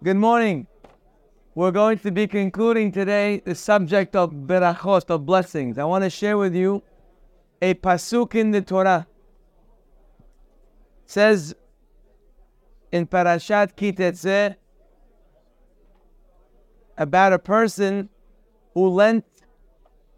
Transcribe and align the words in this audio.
Good 0.00 0.16
morning. 0.16 0.68
We're 1.56 1.72
going 1.72 1.98
to 1.98 2.12
be 2.12 2.28
concluding 2.28 2.92
today 2.92 3.42
the 3.44 3.56
subject 3.56 4.14
of 4.14 4.30
berachot, 4.30 5.10
of 5.10 5.26
blessings. 5.26 5.76
I 5.76 5.82
want 5.86 6.04
to 6.04 6.10
share 6.10 6.38
with 6.38 6.54
you 6.54 6.84
a 7.60 7.74
pasuk 7.74 8.36
in 8.36 8.52
the 8.52 8.62
Torah. 8.62 9.08
It 11.04 11.10
says 11.10 11.56
in 12.92 13.08
Parashat 13.08 13.74
Ki 13.74 13.92
Tetzeh 13.92 14.54
about 16.96 17.32
a 17.32 17.38
person 17.40 18.08
who 18.74 18.90
lent 18.90 19.24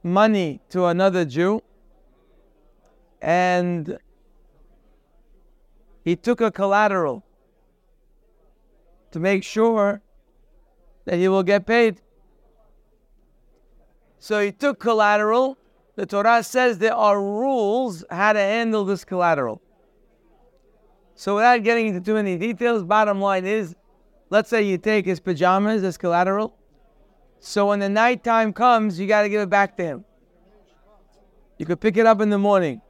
money 0.03 0.61
to 0.69 0.85
another 0.85 1.25
Jew 1.25 1.63
and 3.23 3.97
he 6.05 6.17
took 6.17 6.43
a 6.43 6.51
collateral 6.51 7.25
to 9.13 9.21
make 9.21 9.45
sure 9.45 10.03
that 11.05 11.17
he 11.17 11.29
will 11.29 11.43
get 11.43 11.67
paid. 11.67 12.01
So 14.19 14.41
he 14.41 14.53
took 14.53 14.79
collateral. 14.79 15.59
The 15.97 16.07
Torah 16.07 16.43
says 16.43 16.79
there 16.79 16.95
are 16.95 17.21
rules 17.21 18.05
how 18.11 18.33
to 18.33 18.39
handle 18.39 18.85
this 18.85 19.05
collateral. 19.05 19.61
So 21.15 21.35
without 21.35 21.63
getting 21.63 21.89
into 21.89 22.01
too 22.01 22.15
many 22.15 22.37
details, 22.39 22.83
bottom 22.83 23.21
line 23.21 23.45
is, 23.45 23.75
let's 24.31 24.49
say 24.49 24.63
you 24.63 24.79
take 24.79 25.05
his 25.05 25.21
pajamas 25.21 25.83
as 25.83 25.99
collateral. 25.99 26.57
So 27.41 27.69
when 27.69 27.81
the 27.81 27.89
nighttime 27.89 28.53
comes, 28.53 29.01
you 29.01 29.07
got 29.07 29.23
to 29.23 29.29
give 29.29 29.41
it 29.41 29.51
back 29.51 29.77
to 29.79 29.83
him. 29.83 30.05
You 31.59 31.67
could 31.67 31.81
pick 31.81 31.97
it 31.97 32.07
up 32.07 32.21
in 32.21 32.31
the 32.31 32.39
morning. 32.39 32.81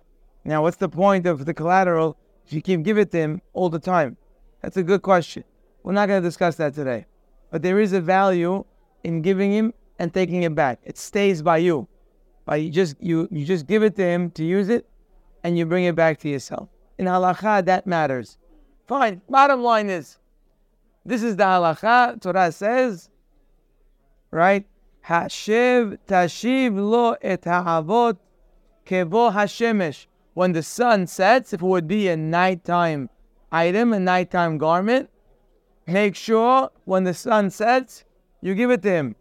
Now, 0.44 0.62
what's 0.62 0.76
the 0.76 0.88
point 0.88 1.26
of 1.26 1.44
the 1.44 1.54
collateral 1.54 2.16
if 2.46 2.52
you 2.52 2.62
keep 2.62 2.82
give 2.82 2.98
it 2.98 3.10
to 3.12 3.18
him 3.18 3.42
all 3.52 3.68
the 3.68 3.78
time? 3.78 4.16
That's 4.62 4.76
a 4.76 4.82
good 4.82 5.02
question. 5.02 5.44
We're 5.82 5.92
not 5.92 6.06
going 6.06 6.22
to 6.22 6.28
discuss 6.28 6.56
that 6.56 6.74
today. 6.74 7.06
But 7.50 7.62
there 7.62 7.80
is 7.80 7.92
a 7.92 8.00
value 8.00 8.64
in 9.02 9.22
giving 9.22 9.52
him 9.52 9.74
and 9.98 10.12
taking 10.12 10.42
it 10.42 10.54
back. 10.54 10.80
It 10.84 10.98
stays 10.98 11.42
by 11.42 11.58
you. 11.58 11.88
By 12.44 12.56
you 12.56 12.70
just 12.70 12.96
you 13.00 13.28
you 13.30 13.44
just 13.44 13.66
give 13.66 13.82
it 13.82 13.96
to 13.96 14.02
him 14.02 14.30
to 14.32 14.44
use 14.44 14.68
it 14.68 14.86
and 15.44 15.56
you 15.56 15.66
bring 15.66 15.84
it 15.84 15.94
back 15.94 16.18
to 16.20 16.28
yourself. 16.28 16.68
In 16.98 17.06
halacha, 17.06 17.64
that 17.64 17.86
matters. 17.86 18.38
Fine. 18.86 19.22
Bottom 19.28 19.62
line 19.62 19.90
is 19.90 20.18
this 21.04 21.22
is 21.22 21.36
the 21.36 21.44
halacha. 21.44 22.20
Torah 22.20 22.52
says, 22.52 23.08
right? 24.30 24.66
Hashiv 25.06 25.98
tashiv 26.06 26.76
lo 26.76 27.16
et 27.22 27.44
ha'avot 27.44 28.16
kebo 28.86 29.32
hashemesh. 29.32 30.06
When 30.34 30.52
the 30.52 30.62
sun 30.62 31.06
sets, 31.06 31.52
if 31.52 31.62
it 31.62 31.66
would 31.66 31.88
be 31.88 32.08
a 32.08 32.16
nighttime 32.16 33.10
item, 33.50 33.92
a 33.92 34.00
nighttime 34.00 34.58
garment, 34.58 35.10
Make 35.86 36.14
sure 36.14 36.70
when 36.84 37.04
the 37.04 37.14
sun 37.14 37.50
sets, 37.50 38.04
you 38.40 38.54
give 38.54 38.70
it 38.70 38.82
to 38.82 38.90
him. 38.90 39.16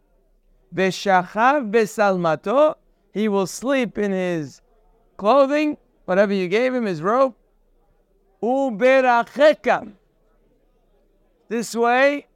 Veshachav 0.74 1.72
besalmato, 1.72 2.76
he 3.14 3.28
will 3.28 3.48
sleep 3.48 3.98
in 3.98 4.12
his 4.12 4.62
clothing, 5.18 5.78
whatever 6.06 6.34
you 6.34 6.48
gave 6.48 6.74
him, 6.74 6.86
his 6.86 7.02
robe. 7.02 7.34
Uberacheka. 8.42 9.92
This 11.50 11.76
way, 11.76 12.28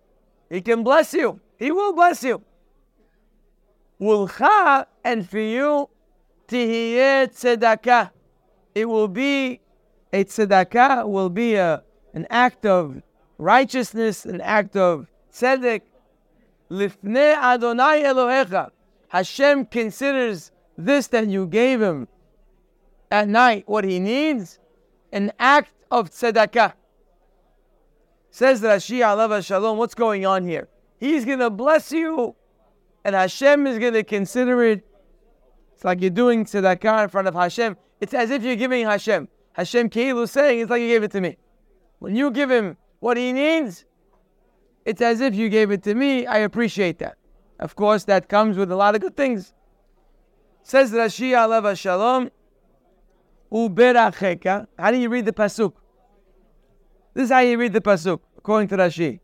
he 0.49 0.61
can 0.61 0.83
bless 0.83 1.13
you. 1.13 1.39
He 1.57 1.71
will 1.71 1.93
bless 1.93 2.23
you. 2.23 2.41
Ulcha, 4.01 4.87
and 5.03 5.29
for 5.29 5.39
you, 5.39 5.89
tihiyeh 6.47 7.29
tzedakah. 7.29 8.11
It 8.75 8.85
will 8.85 9.07
be 9.07 9.61
a 10.11 10.23
tzedakah, 10.23 11.07
will 11.07 11.29
be 11.29 11.55
a, 11.55 11.83
an 12.13 12.27
act 12.29 12.65
of 12.65 13.01
righteousness, 13.37 14.25
an 14.25 14.41
act 14.41 14.75
of 14.75 15.07
tzedek. 15.33 15.81
Lifnei 16.69 17.35
Adonai 17.35 18.03
Elohecha. 18.03 18.71
Hashem 19.09 19.65
considers 19.67 20.51
this 20.77 21.07
that 21.07 21.27
you 21.27 21.45
gave 21.45 21.81
him 21.81 22.07
at 23.11 23.27
night 23.27 23.63
what 23.67 23.83
he 23.83 23.99
needs, 23.99 24.59
an 25.11 25.31
act 25.39 25.71
of 25.91 26.09
tzedakah. 26.09 26.73
Says 28.31 28.61
Rashi 28.61 28.99
Alav 29.01 29.45
Shalom, 29.45 29.77
what's 29.77 29.93
going 29.93 30.25
on 30.25 30.47
here? 30.47 30.67
He's 30.99 31.23
going 31.25 31.39
to 31.39 31.51
bless 31.51 31.91
you, 31.91 32.35
and 33.03 33.13
Hashem 33.13 33.67
is 33.67 33.77
going 33.77 33.93
to 33.93 34.03
consider 34.03 34.63
it. 34.63 34.83
It's 35.75 35.83
like 35.83 36.01
you're 36.01 36.09
doing 36.09 36.45
tzedakah 36.45 37.03
in 37.03 37.09
front 37.09 37.27
of 37.27 37.35
Hashem. 37.35 37.77
It's 38.01 38.15
as 38.15 38.31
if 38.31 38.41
you're 38.41 38.55
giving 38.55 38.85
Hashem. 38.85 39.27
Hashem 39.51 39.89
Keilu 39.89 40.27
saying, 40.27 40.61
it's 40.61 40.71
like 40.71 40.81
you 40.81 40.87
gave 40.87 41.03
it 41.03 41.11
to 41.11 41.21
me. 41.21 41.37
When 41.99 42.15
you 42.15 42.31
give 42.31 42.49
him 42.49 42.77
what 43.03 43.17
he 43.17 43.33
needs, 43.33 43.83
it's 44.85 45.01
as 45.01 45.19
if 45.19 45.35
you 45.35 45.49
gave 45.49 45.71
it 45.71 45.83
to 45.83 45.93
me. 45.93 46.25
I 46.25 46.37
appreciate 46.37 46.99
that. 46.99 47.17
Of 47.59 47.75
course, 47.75 48.05
that 48.05 48.29
comes 48.29 48.55
with 48.55 48.71
a 48.71 48.77
lot 48.77 48.95
of 48.95 49.01
good 49.01 49.17
things. 49.17 49.53
Says 50.63 50.93
Rashi 50.93 51.31
Alav 51.31 51.77
Shalom, 51.77 52.31
Uberacheka. 53.51 54.67
How 54.79 54.91
do 54.91 54.97
you 54.97 55.09
read 55.09 55.25
the 55.25 55.33
pasuk? 55.33 55.73
This 57.13 57.25
is 57.25 57.31
how 57.31 57.39
you 57.39 57.57
read 57.57 57.73
the 57.73 57.81
pasuk, 57.81 58.21
according 58.37 58.69
to 58.69 58.77
Rashi. 58.77 59.19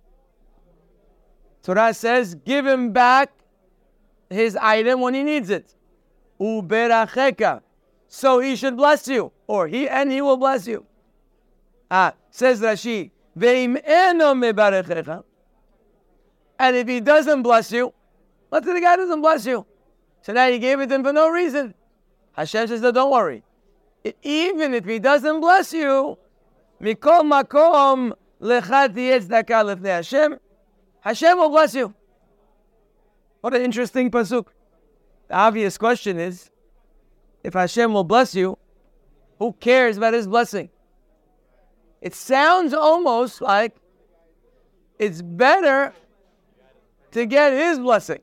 Torah 1.63 1.93
says, 1.93 2.35
give 2.35 2.65
him 2.65 2.91
back 2.91 3.31
his 4.29 4.57
item 4.57 4.99
when 4.99 5.13
he 5.13 5.23
needs 5.23 5.49
it. 5.49 5.73
Uberacheka. 6.41 7.61
So 8.07 8.39
he 8.39 8.57
should 8.57 8.75
bless 8.75 9.07
you, 9.07 9.31
or 9.47 9.69
he 9.69 9.87
and 9.87 10.11
he 10.11 10.21
will 10.21 10.37
bless 10.37 10.67
you. 10.67 10.85
Ah, 11.89 12.13
says 12.29 12.59
Rashi, 12.59 13.11
and 16.59 16.75
if 16.75 16.87
he 16.87 16.99
doesn't 16.99 17.41
bless 17.41 17.71
you, 17.71 17.93
let's 18.51 18.65
say 18.65 18.73
the 18.73 18.81
guy 18.81 18.95
doesn't 18.97 19.21
bless 19.21 19.45
you. 19.45 19.65
So 20.21 20.33
now 20.33 20.47
you 20.47 20.59
gave 20.59 20.79
it 20.81 20.87
to 20.87 20.95
him 20.95 21.03
for 21.03 21.13
no 21.13 21.29
reason. 21.29 21.73
Hashem 22.33 22.67
says, 22.67 22.81
no, 22.81 22.91
don't 22.91 23.11
worry. 23.11 23.43
Even 24.21 24.73
if 24.73 24.85
he 24.85 24.99
doesn't 24.99 25.39
bless 25.39 25.73
you, 25.73 26.17
Hashem, 26.81 27.19
Hashem 31.01 31.37
will 31.37 31.49
bless 31.49 31.75
you. 31.75 31.93
What 33.41 33.53
an 33.53 33.61
interesting 33.61 34.11
pasuk. 34.11 34.47
The 35.27 35.35
obvious 35.35 35.77
question 35.77 36.19
is, 36.19 36.49
if 37.43 37.53
Hashem 37.53 37.93
will 37.93 38.03
bless 38.03 38.35
you, 38.35 38.57
who 39.37 39.53
cares 39.53 39.97
about 39.97 40.13
his 40.13 40.27
blessing? 40.27 40.69
It 42.01 42.15
sounds 42.15 42.73
almost 42.73 43.41
like 43.41 43.75
it's 44.97 45.21
better 45.21 45.93
to 47.11 47.25
get 47.25 47.53
his 47.53 47.79
blessing. 47.79 48.19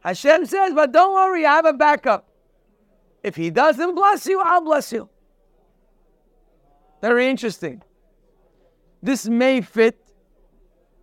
Hashem 0.00 0.46
says, 0.46 0.72
but 0.74 0.92
don't 0.92 1.14
worry, 1.14 1.44
I 1.44 1.54
have 1.54 1.66
a 1.66 1.72
backup. 1.72 2.28
If 3.22 3.34
he 3.34 3.50
doesn't 3.50 3.94
bless 3.94 4.26
you, 4.26 4.40
I'll 4.40 4.60
bless 4.60 4.92
you. 4.92 5.08
Very 7.00 7.28
interesting. 7.28 7.82
This 9.02 9.26
may 9.26 9.60
fit 9.60 9.98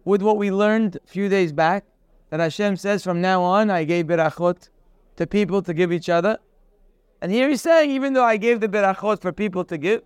with 0.06 0.22
what 0.22 0.38
we 0.38 0.51
learned 0.51 0.97
a 0.97 1.07
few 1.07 1.30
days 1.30 1.51
back 1.51 1.85
that 2.30 2.40
Hashem 2.40 2.78
says, 2.78 3.03
from 3.03 3.22
now 3.22 3.41
on, 3.44 3.69
I 3.69 3.84
gave 3.84 4.07
berachot 4.07 4.69
to 5.18 5.28
people 5.28 5.62
to 5.62 5.74
give 5.74 5.91
each 5.91 6.09
other. 6.09 6.40
And 7.23 7.31
here 7.31 7.47
he's 7.47 7.61
saying, 7.61 7.89
even 7.89 8.11
though 8.11 8.25
I 8.25 8.35
gave 8.35 8.59
the 8.59 8.67
berachot 8.67 9.22
for 9.22 9.31
people 9.31 9.63
to 9.63 9.78
give, 9.78 10.01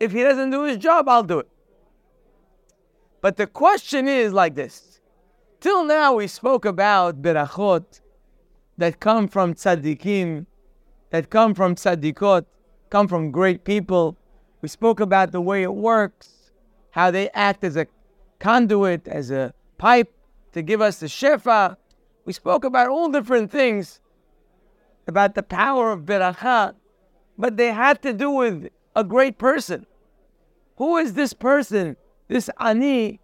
if 0.00 0.10
he 0.10 0.22
doesn't 0.22 0.50
do 0.50 0.62
his 0.62 0.78
job, 0.78 1.06
I'll 1.06 1.22
do 1.22 1.40
it. 1.40 1.48
But 3.20 3.36
the 3.36 3.46
question 3.46 4.08
is 4.08 4.32
like 4.32 4.54
this. 4.54 4.98
Till 5.60 5.84
now 5.84 6.14
we 6.14 6.26
spoke 6.26 6.64
about 6.64 7.20
berachot 7.20 8.00
that 8.78 9.00
come 9.00 9.28
from 9.28 9.52
tzaddikim, 9.52 10.46
that 11.10 11.28
come 11.28 11.54
from 11.54 11.74
tzaddikot, 11.74 12.46
come 12.88 13.06
from 13.06 13.30
great 13.30 13.64
people. 13.64 14.16
We 14.62 14.68
spoke 14.70 14.98
about 14.98 15.30
the 15.30 15.42
way 15.42 15.62
it 15.62 15.74
works, 15.74 16.52
how 16.92 17.10
they 17.10 17.28
act 17.34 17.64
as 17.64 17.76
a 17.76 17.86
conduit, 18.38 19.06
as 19.06 19.30
a 19.30 19.52
pipe 19.76 20.10
to 20.52 20.62
give 20.62 20.80
us 20.80 21.00
the 21.00 21.06
shefa. 21.06 21.76
We 22.24 22.32
spoke 22.32 22.64
about 22.64 22.88
all 22.88 23.10
different 23.10 23.50
things 23.50 24.00
about 25.06 25.34
the 25.34 25.42
power 25.42 25.92
of 25.92 26.00
berachah, 26.00 26.74
but 27.38 27.56
they 27.56 27.72
had 27.72 28.02
to 28.02 28.12
do 28.12 28.30
with 28.30 28.68
a 28.94 29.04
great 29.04 29.38
person. 29.38 29.86
Who 30.76 30.96
is 30.96 31.14
this 31.14 31.32
person? 31.32 31.96
This 32.28 32.48
ani 32.58 33.20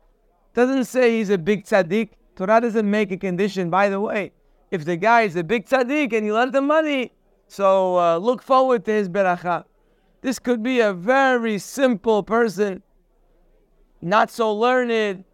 doesn't 0.55 0.85
say 0.85 1.19
he's 1.19 1.31
a 1.31 1.39
big 1.39 1.65
tzaddik. 1.65 2.11
Torah 2.37 2.61
doesn't 2.61 2.89
make 2.91 3.11
a 3.13 3.17
condition. 3.17 3.71
By 3.71 3.89
the 3.89 4.01
way, 4.01 4.33
if 4.71 4.85
the 4.85 4.97
guy 4.97 5.23
is 5.23 5.37
a 5.37 5.45
big 5.45 5.67
tzaddik 5.67 6.13
and 6.13 6.25
he 6.25 6.33
lent 6.33 6.53
the 6.53 6.61
money, 6.61 7.13
so 7.47 7.99
uh, 7.99 8.19
look 8.19 8.43
forward 8.43 8.85
to 8.85 8.93
his 8.93 9.09
beracha. 9.09 9.65
This 10.21 10.39
could 10.39 10.63
be 10.63 10.81
a 10.81 10.93
very 10.93 11.59
simple 11.59 12.23
person, 12.23 12.83
not 14.03 14.31
so 14.31 14.53
learned, 14.53 15.25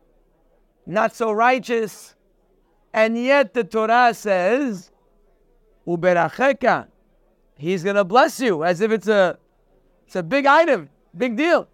not 0.86 1.14
so 1.14 1.32
righteous, 1.32 2.14
and 2.92 3.18
yet 3.18 3.54
the 3.54 3.64
Torah 3.64 4.14
says 4.14 4.92
uberacheka. 5.86 6.86
He's 7.56 7.84
going 7.84 7.96
to 7.96 8.04
bless 8.04 8.40
you 8.40 8.64
as 8.64 8.80
if 8.80 8.90
it's 8.90 9.08
a, 9.08 9.38
it's 10.06 10.16
a 10.16 10.22
big 10.22 10.46
item, 10.46 10.88
big 11.16 11.36
deal. 11.36 11.68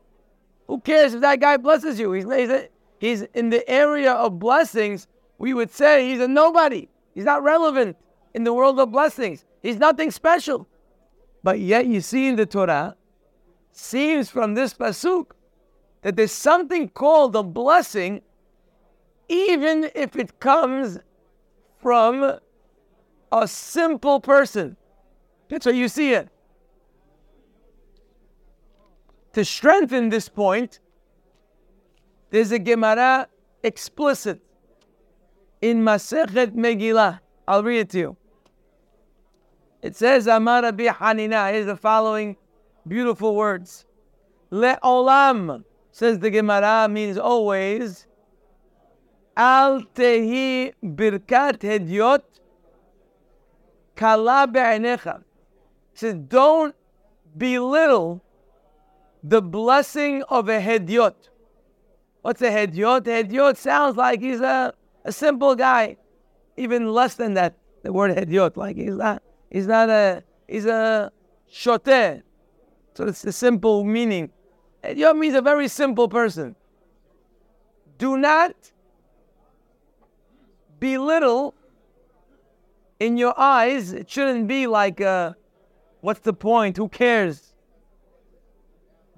Who 0.66 0.80
cares 0.80 1.14
if 1.14 1.20
that 1.22 1.40
guy 1.40 1.56
blesses 1.56 1.98
you? 1.98 2.12
He's, 2.12 2.24
he's, 2.24 2.50
he's 2.98 3.22
in 3.34 3.50
the 3.50 3.68
area 3.68 4.12
of 4.12 4.38
blessings, 4.38 5.06
we 5.38 5.54
would 5.54 5.70
say 5.70 6.08
he's 6.08 6.20
a 6.20 6.28
nobody. 6.28 6.88
He's 7.14 7.24
not 7.24 7.42
relevant 7.42 7.96
in 8.34 8.44
the 8.44 8.52
world 8.52 8.78
of 8.78 8.92
blessings. 8.92 9.44
He's 9.62 9.76
nothing 9.76 10.10
special. 10.10 10.68
But 11.42 11.58
yet 11.60 11.86
you 11.86 12.00
see 12.00 12.28
in 12.28 12.36
the 12.36 12.46
Torah, 12.46 12.96
seems 13.72 14.30
from 14.30 14.54
this 14.54 14.74
pasuk 14.74 15.30
that 16.02 16.16
there's 16.16 16.32
something 16.32 16.88
called 16.88 17.34
a 17.36 17.42
blessing, 17.42 18.22
even 19.28 19.90
if 19.94 20.16
it 20.16 20.40
comes 20.40 20.98
from 21.80 22.38
a 23.32 23.46
simple 23.46 24.20
person. 24.20 24.76
That's 25.48 25.66
what 25.66 25.74
you 25.74 25.88
see 25.88 26.12
it. 26.12 26.28
To 29.34 29.44
strengthen 29.44 30.08
this 30.08 30.28
point, 30.28 30.80
there's 32.30 32.52
a 32.52 32.58
Gemara 32.58 33.28
explicit 33.62 34.40
in 35.60 35.82
Masechet 35.82 36.54
Megillah. 36.54 37.20
I'll 37.46 37.62
read 37.62 37.80
it 37.80 37.90
to 37.90 37.98
you. 37.98 38.16
It 39.82 39.96
says, 39.96 40.26
Amar 40.26 40.62
Rabbi 40.62 40.86
Hanina. 40.86 41.52
Here's 41.52 41.66
the 41.66 41.76
following 41.76 42.36
beautiful 42.86 43.34
words. 43.34 43.86
Le'olam, 44.52 45.64
says 45.90 46.18
the 46.18 46.30
Gemara, 46.30 46.88
means 46.88 47.16
always. 47.18 48.06
Al 49.36 49.82
tehi 49.94 50.72
birkat 50.84 51.60
hedyot 51.60 52.22
kala 53.96 54.46
be'enecha. 54.46 55.22
says, 55.94 56.14
don't 56.14 56.74
belittle 57.36 58.22
the 59.22 59.42
blessing 59.42 60.22
of 60.28 60.48
a 60.48 60.60
hedyot. 60.60 61.14
What's 62.22 62.42
a 62.42 62.50
hedyot? 62.50 63.02
Hedyot 63.02 63.56
sounds 63.56 63.96
like 63.96 64.20
he's 64.20 64.40
a, 64.40 64.74
a 65.04 65.12
simple 65.12 65.54
guy. 65.54 65.96
Even 66.56 66.92
less 66.92 67.14
than 67.14 67.34
that, 67.34 67.56
the 67.82 67.92
word 67.92 68.16
hedyot. 68.16 68.56
Like 68.56 68.76
he's 68.76 68.96
not, 68.96 69.22
he's 69.50 69.66
not 69.66 69.88
a, 69.88 70.22
he's 70.48 70.66
a 70.66 71.12
shoteh. 71.52 72.22
So 72.94 73.06
it's 73.06 73.24
a 73.24 73.32
simple 73.32 73.84
meaning. 73.84 74.30
Hedyot 74.84 75.16
means 75.18 75.34
a 75.34 75.42
very 75.42 75.68
simple 75.68 76.08
person. 76.08 76.56
Do 77.98 78.16
not 78.16 78.54
belittle 80.78 81.54
in 83.00 83.16
your 83.16 83.34
eyes. 83.38 83.92
It 83.92 84.08
shouldn't 84.08 84.46
be 84.46 84.66
like, 84.66 85.00
uh, 85.00 85.32
what's 86.02 86.20
the 86.20 86.34
point? 86.34 86.76
Who 86.76 86.88
cares? 86.88 87.54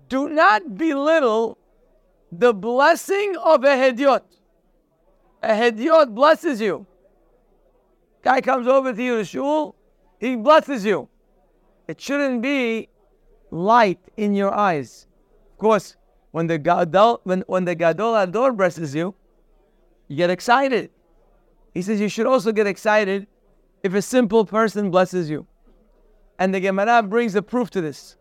Do 0.09 0.29
not 0.29 0.77
belittle 0.79 1.59
the 2.31 2.55
blessing 2.55 3.37
of 3.43 3.65
a 3.65 3.69
hedyot. 3.69 4.23
A 5.43 5.49
hedyot 5.49 6.15
blesses 6.15 6.61
you. 6.61 6.87
Guy 8.23 8.41
comes 8.41 8.69
over 8.69 8.93
to 8.93 9.03
you 9.03 9.19
to 9.19 9.25
shul, 9.25 9.75
he 10.21 10.37
blesses 10.37 10.85
you. 10.85 11.09
It 11.89 12.01
shouldn't 12.01 12.41
be 12.41 12.89
light 13.51 13.99
in 14.17 14.35
your 14.35 14.55
eyes. 14.55 15.09
Of 15.51 15.59
course, 15.59 15.97
when 16.31 16.47
the 16.47 16.59
gadol 16.59 17.21
when, 17.25 17.41
when 17.49 17.65
the 17.65 17.75
gadol 17.75 18.15
ador 18.15 18.53
blesses 18.53 18.95
you, 18.95 19.15
you 20.07 20.17
get 20.17 20.31
excited. 20.31 20.91
He 21.75 21.83
says 21.83 22.01
you 22.01 22.09
should 22.09 22.27
also 22.27 22.53
get 22.53 22.69
excited 22.69 23.27
if 23.83 23.95
a 23.95 24.03
simple 24.03 24.45
person 24.45 24.91
blesses 24.91 25.29
you. 25.31 25.47
And 26.39 26.55
the 26.55 26.61
Gemara 26.61 27.03
brings 27.03 27.35
a 27.35 27.43
proof 27.43 27.71
to 27.71 27.81
this. 27.81 28.17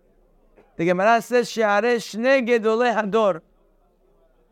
The 0.77 0.85
Gemara 0.85 1.21
says, 1.21 1.49
hador 1.49 3.41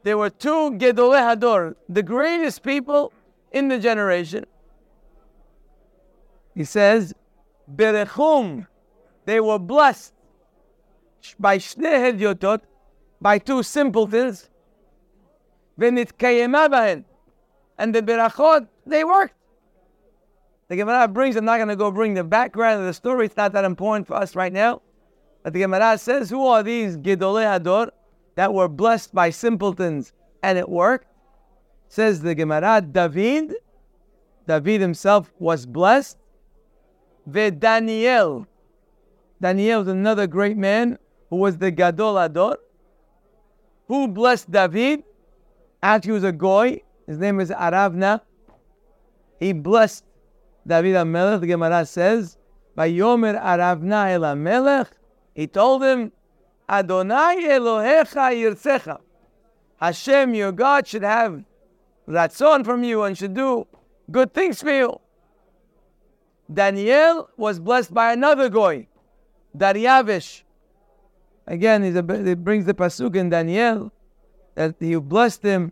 there 0.03 0.17
were 0.17 0.29
two 0.29 0.71
Gedolei 0.77 1.35
Hador, 1.35 1.75
the 1.88 2.03
greatest 2.03 2.63
people 2.63 3.11
in 3.51 3.67
the 3.67 3.77
generation. 3.79 4.45
He 6.56 6.63
says, 6.63 7.13
Berechum, 7.73 8.67
they 9.25 9.39
were 9.39 9.59
blessed 9.59 10.13
by 11.38 11.57
Shnei 11.57 12.13
Hedyotot, 12.13 12.62
by 13.21 13.38
two 13.38 13.62
simpletons, 13.62 14.50
and 15.77 15.97
the 17.95 18.01
Berachot, 18.01 18.67
they 18.85 19.03
worked. 19.03 19.35
The 20.69 20.77
Gemara 20.77 21.07
brings, 21.07 21.36
I'm 21.36 21.45
not 21.45 21.57
going 21.57 21.69
to 21.69 21.75
go 21.75 21.92
bring 21.92 22.13
the 22.13 22.24
background 22.24 22.80
of 22.80 22.86
the 22.86 22.94
story, 22.94 23.25
it's 23.25 23.36
not 23.36 23.51
that 23.54 23.66
important 23.66 24.07
for 24.07 24.13
us 24.13 24.36
right 24.36 24.54
now. 24.54 24.81
But 25.44 25.54
the 25.54 25.60
Gemara 25.60 25.98
says, 25.98 26.30
who 26.30 26.45
are 26.48 26.63
these 26.63 26.95
Gedolei 26.98 27.45
Hador? 27.45 27.92
that 28.39 28.54
were 28.54 28.69
blessed 28.69 29.13
by 29.13 29.30
simpletons 29.30 30.13
and 30.44 30.57
it 30.57 30.69
worked. 30.69 31.06
Says 31.89 32.21
the 32.21 32.33
Gemara, 32.33 32.81
David, 32.81 33.54
David 34.48 34.80
himself 34.80 35.30
was 35.39 35.66
blessed. 35.66 36.18
Ve 37.25 37.50
Daniel, 37.50 38.48
Daniel 39.42 39.80
was 39.80 39.89
another 39.89 40.25
great 40.25 40.56
man 40.56 40.98
who 41.30 41.36
was 41.36 41.57
the 41.57 41.69
Gadol 41.69 42.18
Ador, 42.18 42.57
who 43.89 44.07
blessed 44.07 44.50
David. 44.50 45.04
Actually, 45.83 46.07
he 46.07 46.13
was 46.13 46.24
a 46.24 46.31
goy. 46.31 46.81
His 47.06 47.18
name 47.18 47.42
is 47.42 47.50
Aravna. 47.50 48.22
He 49.38 49.51
blessed 49.51 50.06
David 50.65 50.95
Amelech. 50.95 51.41
The 51.41 51.47
Gemara 51.47 51.85
says, 51.85 52.38
by 52.75 52.89
Yomer 52.91 53.41
Aravna 53.41 54.11
el 54.13 54.21
Amelech, 54.21 54.88
he 55.33 55.47
told 55.47 55.83
him, 55.83 56.11
Adonai 56.69 57.44
Elohecha 57.44 58.31
Yirtzecha. 58.33 59.00
Hashem, 59.77 60.33
your 60.33 60.51
God, 60.51 60.88
should 60.88 61.03
have 61.03 61.44
that 62.07 62.33
son 62.33 62.63
from 62.63 62.83
you 62.83 63.03
and 63.03 63.17
should 63.17 63.33
do 63.33 63.65
good 64.11 64.33
things 64.33 64.61
for 64.61 64.71
you. 64.71 65.00
Daniel 66.51 67.29
was 67.38 67.59
blessed 67.59 67.94
by 67.94 68.13
another 68.13 68.50
goy, 68.50 68.88
Daryavesh. 69.57 70.41
Again, 71.47 71.83
it 71.83 72.44
brings 72.44 72.65
the 72.65 72.73
pasuk 72.73 73.15
in 73.15 73.29
Daniel 73.29 73.91
that 74.55 74.75
he 74.79 74.95
blessed 74.95 75.44
him. 75.44 75.71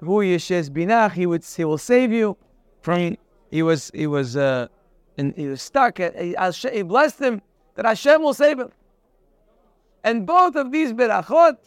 Who 0.00 0.18
Yeshes 0.18 0.68
Binach, 0.68 1.12
he 1.12 1.26
would 1.26 1.44
he 1.44 1.64
will 1.64 1.78
save 1.78 2.12
you 2.12 2.36
from 2.80 3.16
he 3.52 3.62
was 3.62 3.90
he 3.94 4.06
was 4.08 4.36
uh 4.36 4.66
and 5.18 5.34
he 5.36 5.46
was 5.46 5.60
stuck. 5.62 5.98
He, 5.98 6.34
he 6.72 6.82
blessed 6.82 7.20
him 7.20 7.42
that 7.74 7.84
Hashem 7.84 8.22
will 8.22 8.34
save 8.34 8.58
him. 8.58 8.70
And 10.02 10.26
both 10.26 10.56
of 10.56 10.72
these 10.72 10.92
berachot, 10.92 11.58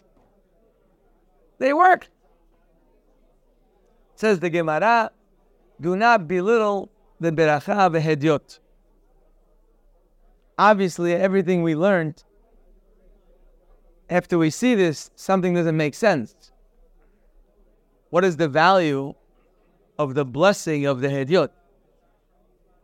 they 1.59 1.73
work. 1.73 2.09
Says 4.15 4.39
the 4.39 4.49
Gemara, 4.49 5.11
do 5.79 5.95
not 5.95 6.27
belittle 6.27 6.89
the 7.19 7.31
beracha 7.31 7.91
v'hedyot. 7.91 8.59
Obviously, 10.57 11.13
everything 11.13 11.61
we 11.61 11.75
learned, 11.75 12.23
after 14.09 14.37
we 14.37 14.49
see 14.49 14.73
this, 14.73 15.11
something 15.15 15.53
doesn't 15.53 15.77
make 15.77 15.93
sense. 15.93 16.51
What 18.09 18.25
is 18.25 18.37
the 18.37 18.47
value 18.47 19.13
of 19.99 20.15
the 20.15 20.25
blessing 20.25 20.85
of 20.85 21.01
the 21.01 21.09
hedyot? 21.09 21.49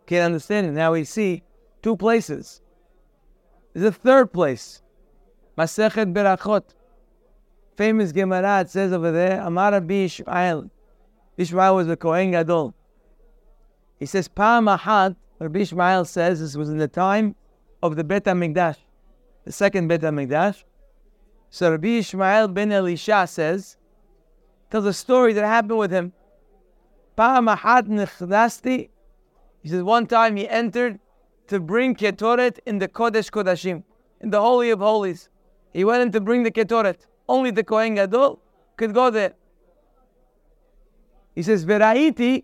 Can't 0.05 0.25
understand 0.25 0.67
it. 0.67 0.71
Now 0.71 0.93
we 0.93 1.03
see 1.03 1.43
two 1.81 1.95
places. 1.95 2.61
There's 3.73 3.85
a 3.85 3.91
third 3.91 4.33
place. 4.33 4.81
Masechet 5.57 6.13
Berachot. 6.13 6.63
Famous 7.77 8.11
Gemara, 8.11 8.61
it 8.61 8.69
says 8.69 8.91
over 8.91 9.11
there, 9.11 9.41
Amar 9.41 9.73
Ishmael. 9.73 10.69
Ishmael 11.37 11.75
was 11.75 11.87
a 11.87 11.95
Kohen 11.95 12.31
Gadol. 12.31 12.75
He 13.99 14.05
says, 14.05 14.27
Pa'am 14.27 14.65
Ahad, 14.65 15.15
Rabbi 15.39 15.59
Ishmael 15.59 16.05
says, 16.05 16.39
this 16.39 16.55
was 16.55 16.69
in 16.69 16.77
the 16.77 16.87
time 16.87 17.35
of 17.81 17.95
the 17.95 18.03
Bet 18.03 18.25
HaMikdash, 18.25 18.77
the 19.45 19.51
second 19.51 19.87
Bet 19.87 20.01
HaMikdash. 20.01 20.63
So 21.49 21.71
Rabbi 21.71 21.87
Ishmael 21.99 22.49
ben 22.49 22.71
Elisha 22.71 23.25
says, 23.27 23.77
tells 24.69 24.85
a 24.85 24.93
story 24.93 25.33
that 25.33 25.45
happened 25.45 25.79
with 25.79 25.91
him. 25.91 26.13
Pa'am 27.15 27.47
Ahad 27.47 27.87
Nechdasti. 27.87 28.89
He 29.61 29.69
says, 29.69 29.83
one 29.83 30.07
time 30.07 30.35
he 30.35 30.47
entered 30.47 30.99
to 31.47 31.59
bring 31.59 31.95
Ketoret 31.95 32.59
in 32.65 32.79
the 32.79 32.87
Kodesh 32.87 33.29
Kodashim, 33.29 33.83
in 34.21 34.29
the 34.29 34.41
Holy 34.41 34.69
of 34.69 34.79
Holies. 34.79 35.29
He 35.73 35.83
went 35.83 36.01
in 36.01 36.11
to 36.13 36.21
bring 36.21 36.43
the 36.43 36.51
Ketoret. 36.51 37.05
Only 37.27 37.51
the 37.51 37.63
Kohen 37.63 37.95
Gadol 37.95 38.41
could 38.75 38.93
go 38.93 39.09
there. 39.09 39.33
He 41.35 41.43
says, 41.43 41.65
Veraiti, 41.65 42.43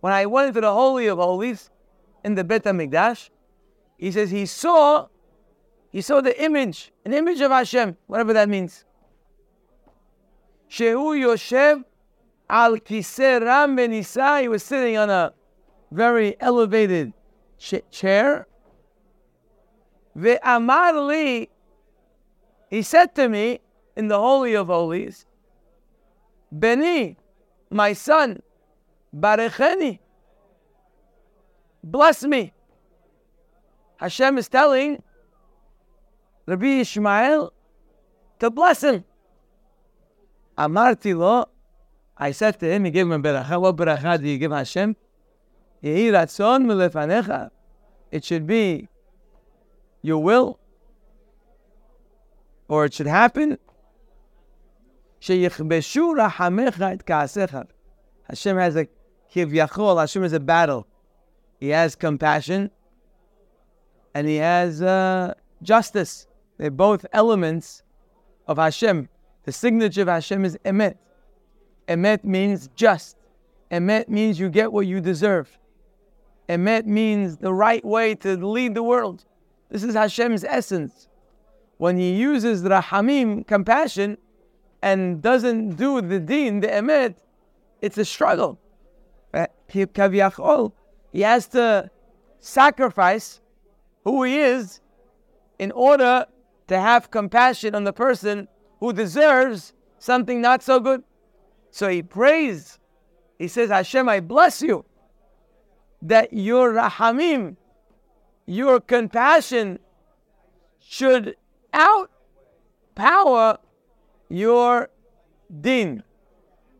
when 0.00 0.12
I 0.12 0.26
went 0.26 0.48
into 0.48 0.60
the 0.60 0.72
Holy 0.72 1.06
of 1.06 1.18
Holies 1.18 1.70
in 2.24 2.34
the 2.34 2.44
Bet 2.44 2.64
HaMikdash, 2.64 3.30
he 3.98 4.10
says 4.10 4.30
he 4.30 4.46
saw, 4.46 5.08
he 5.90 6.00
saw 6.00 6.20
the 6.20 6.42
image, 6.42 6.92
an 7.04 7.12
image 7.12 7.40
of 7.40 7.50
Hashem, 7.50 7.96
whatever 8.06 8.32
that 8.32 8.48
means. 8.48 8.84
Shehu 10.70 11.18
Yoshev 11.18 11.84
al 12.50 12.76
Kiseh 12.76 13.40
Ram 13.40 13.76
Benisa, 13.76 14.42
he 14.42 14.48
was 14.48 14.62
sitting 14.62 14.96
on 14.96 15.10
a 15.10 15.32
very 15.96 16.36
elevated 16.40 17.14
ch- 17.58 17.82
chair. 17.90 18.46
Ve'amar 20.16 21.06
li, 21.08 21.48
he 22.68 22.82
said 22.82 23.14
to 23.14 23.28
me 23.28 23.60
in 23.96 24.08
the 24.08 24.18
Holy 24.18 24.54
of 24.54 24.66
Holies, 24.66 25.24
Beni, 26.52 27.16
my 27.70 27.94
son, 27.94 28.42
Barecheni, 29.14 29.98
bless 31.82 32.22
me. 32.24 32.52
Hashem 33.96 34.36
is 34.36 34.48
telling 34.48 35.02
Rabbi 36.46 36.80
Ishmael 36.80 37.52
to 38.40 38.50
bless 38.50 38.84
him. 38.84 39.04
Amarti 40.58 41.16
lo, 41.16 41.48
I 42.18 42.32
said 42.32 42.60
to 42.60 42.66
him, 42.70 42.84
he 42.84 42.90
gave 42.90 43.06
him 43.06 43.12
a 43.12 43.18
beracha. 43.18 43.58
What 43.60 43.76
beracha 43.76 44.20
do 44.20 44.28
you 44.28 44.36
give 44.36 44.52
Hashem? 44.52 44.94
It 45.82 46.30
should 48.24 48.46
be 48.46 48.88
your 50.02 50.22
will, 50.22 50.58
or 52.68 52.84
it 52.84 52.94
should 52.94 53.06
happen. 53.06 53.58
Hashem 58.28 58.56
has 58.56 58.76
a 58.76 58.86
kivyachol. 59.34 60.00
Hashem 60.00 60.22
has 60.22 60.32
a 60.32 60.40
battle. 60.40 60.86
He 61.58 61.70
has 61.70 61.96
compassion, 61.96 62.70
and 64.14 64.28
he 64.28 64.36
has 64.36 64.82
uh, 64.82 65.34
justice. 65.62 66.26
They're 66.58 66.70
both 66.70 67.06
elements 67.12 67.82
of 68.46 68.58
Hashem. 68.58 69.08
The 69.44 69.52
signature 69.52 70.02
of 70.02 70.08
Hashem 70.08 70.44
is 70.44 70.58
emet. 70.64 70.96
Emet 71.88 72.24
means 72.24 72.68
just. 72.74 73.16
Emet 73.70 74.08
means 74.08 74.38
you 74.38 74.48
get 74.48 74.72
what 74.72 74.86
you 74.86 75.00
deserve. 75.00 75.58
Emet 76.48 76.86
means 76.86 77.38
the 77.38 77.52
right 77.52 77.84
way 77.84 78.14
to 78.16 78.36
lead 78.36 78.74
the 78.74 78.82
world. 78.82 79.24
This 79.70 79.82
is 79.82 79.94
Hashem's 79.94 80.44
essence. 80.44 81.08
When 81.78 81.96
He 81.96 82.14
uses 82.14 82.62
rahamim, 82.62 83.46
compassion, 83.46 84.18
and 84.82 85.20
doesn't 85.20 85.76
do 85.76 86.00
the 86.00 86.20
deen, 86.20 86.60
the 86.60 86.68
emet, 86.68 87.16
it's 87.82 87.98
a 87.98 88.04
struggle. 88.04 88.58
He 89.68 91.20
has 91.20 91.46
to 91.48 91.90
sacrifice 92.38 93.40
who 94.04 94.22
he 94.22 94.38
is 94.38 94.80
in 95.58 95.72
order 95.72 96.26
to 96.68 96.80
have 96.80 97.10
compassion 97.10 97.74
on 97.74 97.84
the 97.84 97.92
person 97.92 98.46
who 98.78 98.92
deserves 98.92 99.72
something 99.98 100.40
not 100.40 100.62
so 100.62 100.78
good. 100.78 101.02
So 101.70 101.88
he 101.88 102.02
prays. 102.02 102.78
He 103.38 103.48
says, 103.48 103.70
Hashem, 103.70 104.08
I 104.08 104.20
bless 104.20 104.62
you 104.62 104.84
that 106.08 106.32
your 106.32 106.72
rahamim, 106.72 107.56
your 108.46 108.80
compassion 108.80 109.78
should 110.78 111.36
outpower 111.74 113.58
your 114.28 114.88
din. 115.60 116.02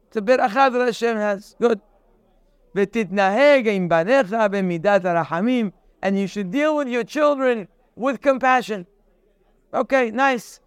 It's 0.06 0.16
a 0.16 0.22
bit 0.22 0.40
achad 0.40 0.72
Hashem 0.86 1.16
has. 1.16 1.56
Good. 1.60 1.80
And 6.02 6.18
you 6.18 6.26
should 6.26 6.50
deal 6.50 6.76
with 6.76 6.88
your 6.88 7.04
children 7.04 7.68
with 7.96 8.20
compassion. 8.20 8.86
Okay, 9.72 10.10
nice. 10.10 10.60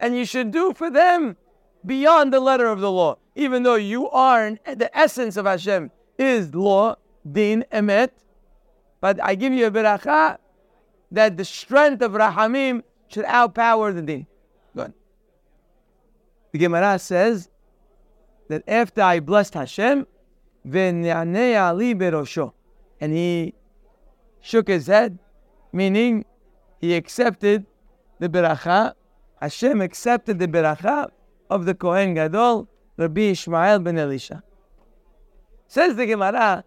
And 0.00 0.16
you 0.16 0.24
should 0.24 0.50
do 0.50 0.72
for 0.74 0.90
them 0.90 1.36
beyond 1.84 2.32
the 2.32 2.40
letter 2.40 2.66
of 2.66 2.80
the 2.80 2.90
law. 2.90 3.16
Even 3.34 3.62
though 3.62 3.76
you 3.76 4.08
are, 4.10 4.52
the 4.66 4.90
essence 4.96 5.36
of 5.36 5.46
Hashem 5.46 5.90
is 6.18 6.54
law, 6.54 6.96
din, 7.30 7.64
emet. 7.72 8.10
But 9.00 9.22
I 9.22 9.34
give 9.34 9.52
you 9.52 9.66
a 9.66 9.70
beracha 9.70 10.38
that 11.10 11.36
the 11.36 11.44
strength 11.44 12.02
of 12.02 12.12
Rahamim 12.12 12.82
should 13.08 13.24
outpower 13.24 13.94
the 13.94 14.02
din. 14.02 14.26
Good. 14.76 14.92
The 16.52 16.58
Gemara 16.58 16.98
says 16.98 17.48
that 18.48 18.62
after 18.68 19.02
I 19.02 19.20
blessed 19.20 19.54
Hashem, 19.54 20.06
and 20.62 21.04
he 23.00 23.54
shook 24.40 24.68
his 24.68 24.86
head, 24.86 25.18
meaning 25.72 26.24
he 26.78 26.94
accepted 26.94 27.64
the 28.18 28.28
beracha. 28.28 28.94
Hashem 29.40 29.80
accepted 29.80 30.38
the 30.38 30.46
beracha 30.46 31.10
of 31.50 31.66
the 31.66 31.74
Kohen 31.74 32.14
Gadol, 32.14 32.68
Rabbi 32.96 33.32
Ishmael 33.32 33.80
ben 33.80 33.98
Elisha. 33.98 34.42
Says 35.66 35.96
the 35.96 36.06
Gemara, 36.06 36.64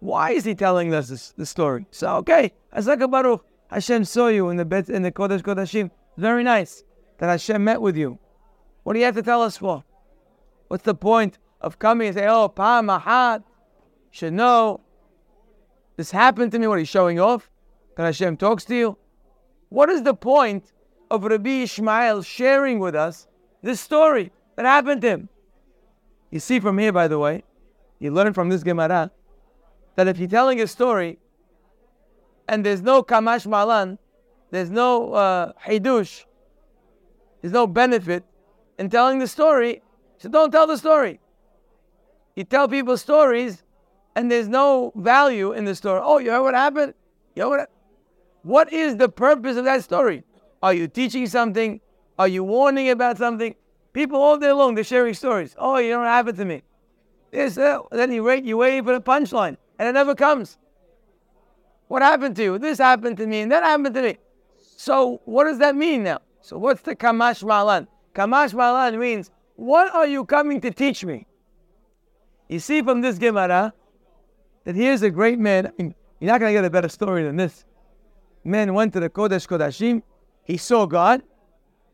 why 0.00 0.32
is 0.32 0.44
he 0.44 0.54
telling 0.54 0.92
us 0.92 1.08
this, 1.08 1.32
this 1.36 1.50
story? 1.50 1.86
So, 1.90 2.16
okay, 2.16 2.52
Azaka 2.76 3.10
Baruch, 3.10 3.44
Hashem 3.70 4.04
saw 4.04 4.28
you 4.28 4.48
in 4.48 4.56
the 4.56 4.64
Bet 4.64 4.88
in 4.88 5.02
the 5.02 5.12
Kodesh 5.12 5.42
Kodashim. 5.42 5.90
Very 6.16 6.42
nice 6.42 6.82
that 7.18 7.28
Hashem 7.28 7.62
met 7.62 7.80
with 7.80 7.96
you. 7.96 8.18
What 8.82 8.94
do 8.94 8.98
you 8.98 9.04
have 9.04 9.14
to 9.14 9.22
tell 9.22 9.42
us 9.42 9.56
for? 9.56 9.84
What's 10.68 10.84
the 10.84 10.94
point 10.94 11.38
of 11.60 11.78
coming 11.78 12.08
and 12.08 12.16
say, 12.16 12.26
oh, 12.26 12.48
Pa'am 12.48 12.86
Ahad, 12.86 13.44
should 14.10 14.32
know 14.32 14.80
this 15.96 16.10
happened 16.10 16.52
to 16.52 16.58
me? 16.58 16.66
What 16.66 16.78
he's 16.78 16.88
showing 16.88 17.20
off? 17.20 17.50
That 17.96 18.04
Hashem 18.04 18.38
talks 18.38 18.64
to 18.66 18.74
you? 18.74 18.98
What 19.68 19.88
is 19.88 20.02
the 20.02 20.14
point 20.14 20.72
of 21.10 21.24
Rabbi 21.24 21.62
Ishmael 21.62 22.22
sharing 22.22 22.78
with 22.78 22.94
us 22.94 23.28
this 23.62 23.80
story 23.80 24.32
that 24.56 24.66
happened 24.66 25.02
to 25.02 25.08
him? 25.08 25.28
You 26.30 26.40
see 26.40 26.60
from 26.60 26.78
here, 26.78 26.92
by 26.92 27.08
the 27.08 27.18
way, 27.18 27.44
you 27.98 28.10
learn 28.10 28.32
from 28.32 28.48
this 28.48 28.62
Gemara 28.62 29.10
that 29.96 30.08
if 30.08 30.18
you're 30.18 30.28
telling 30.28 30.60
a 30.60 30.66
story 30.66 31.18
and 32.48 32.64
there's 32.64 32.82
no 32.82 33.02
kamash 33.02 33.46
malan, 33.46 33.98
there's 34.50 34.70
no 34.70 35.12
uh, 35.12 35.52
there's 35.66 36.26
no 37.42 37.66
benefit 37.66 38.24
in 38.78 38.90
telling 38.90 39.18
the 39.18 39.28
story, 39.28 39.82
so 40.18 40.28
don't 40.28 40.50
tell 40.50 40.66
the 40.66 40.78
story. 40.78 41.20
You 42.34 42.44
tell 42.44 42.68
people 42.68 42.96
stories 42.96 43.62
and 44.16 44.30
there's 44.30 44.48
no 44.48 44.92
value 44.96 45.52
in 45.52 45.64
the 45.64 45.74
story. 45.74 46.00
Oh, 46.02 46.18
you 46.18 46.30
heard 46.30 46.42
what 46.42 46.54
happened? 46.54 46.94
You 47.34 47.42
heard 47.42 47.50
what 47.50 47.70
what 48.42 48.72
is 48.72 48.96
the 48.96 49.08
purpose 49.08 49.56
of 49.56 49.64
that 49.64 49.84
story? 49.84 50.24
Are 50.62 50.72
you 50.74 50.88
teaching 50.88 51.26
something? 51.26 51.80
Are 52.20 52.28
you 52.28 52.44
warning 52.44 52.90
about 52.90 53.16
something? 53.16 53.54
People 53.94 54.20
all 54.20 54.36
day 54.36 54.52
long, 54.52 54.74
they're 54.74 54.84
sharing 54.84 55.14
stories. 55.14 55.56
Oh, 55.58 55.78
you 55.78 55.88
don't 55.92 56.04
happen 56.04 56.36
to 56.36 56.44
me. 56.44 56.60
This, 57.30 57.56
uh, 57.56 57.78
then 57.92 58.12
you 58.12 58.22
wait, 58.22 58.44
you 58.44 58.58
waiting 58.58 58.84
for 58.84 58.92
the 58.92 59.00
punchline, 59.00 59.56
and 59.78 59.88
it 59.88 59.92
never 59.92 60.14
comes. 60.14 60.58
What 61.88 62.02
happened 62.02 62.36
to 62.36 62.42
you? 62.42 62.58
This 62.58 62.76
happened 62.76 63.16
to 63.16 63.26
me, 63.26 63.40
and 63.40 63.50
that 63.50 63.62
happened 63.62 63.94
to 63.94 64.02
me. 64.02 64.18
So, 64.58 65.22
what 65.24 65.44
does 65.44 65.56
that 65.60 65.74
mean 65.74 66.02
now? 66.02 66.18
So, 66.42 66.58
what's 66.58 66.82
the 66.82 66.94
kamash 66.94 67.42
malan? 67.42 67.88
Kamash 68.14 68.52
malan 68.52 69.00
means, 69.00 69.30
what 69.56 69.94
are 69.94 70.06
you 70.06 70.26
coming 70.26 70.60
to 70.60 70.70
teach 70.70 71.02
me? 71.02 71.26
You 72.50 72.58
see 72.58 72.82
from 72.82 73.00
this 73.00 73.16
Gemara 73.16 73.72
that 74.64 74.74
here's 74.74 75.00
a 75.00 75.10
great 75.10 75.38
man. 75.38 75.68
I 75.68 75.82
mean, 75.82 75.94
you're 76.20 76.30
not 76.30 76.38
going 76.38 76.50
to 76.50 76.58
get 76.58 76.66
a 76.66 76.70
better 76.70 76.90
story 76.90 77.22
than 77.22 77.36
this 77.36 77.64
man 78.44 78.74
went 78.74 78.92
to 78.92 79.00
the 79.00 79.08
Kodesh 79.08 79.48
Kodashim, 79.48 80.02
he 80.44 80.58
saw 80.58 80.84
God, 80.84 81.22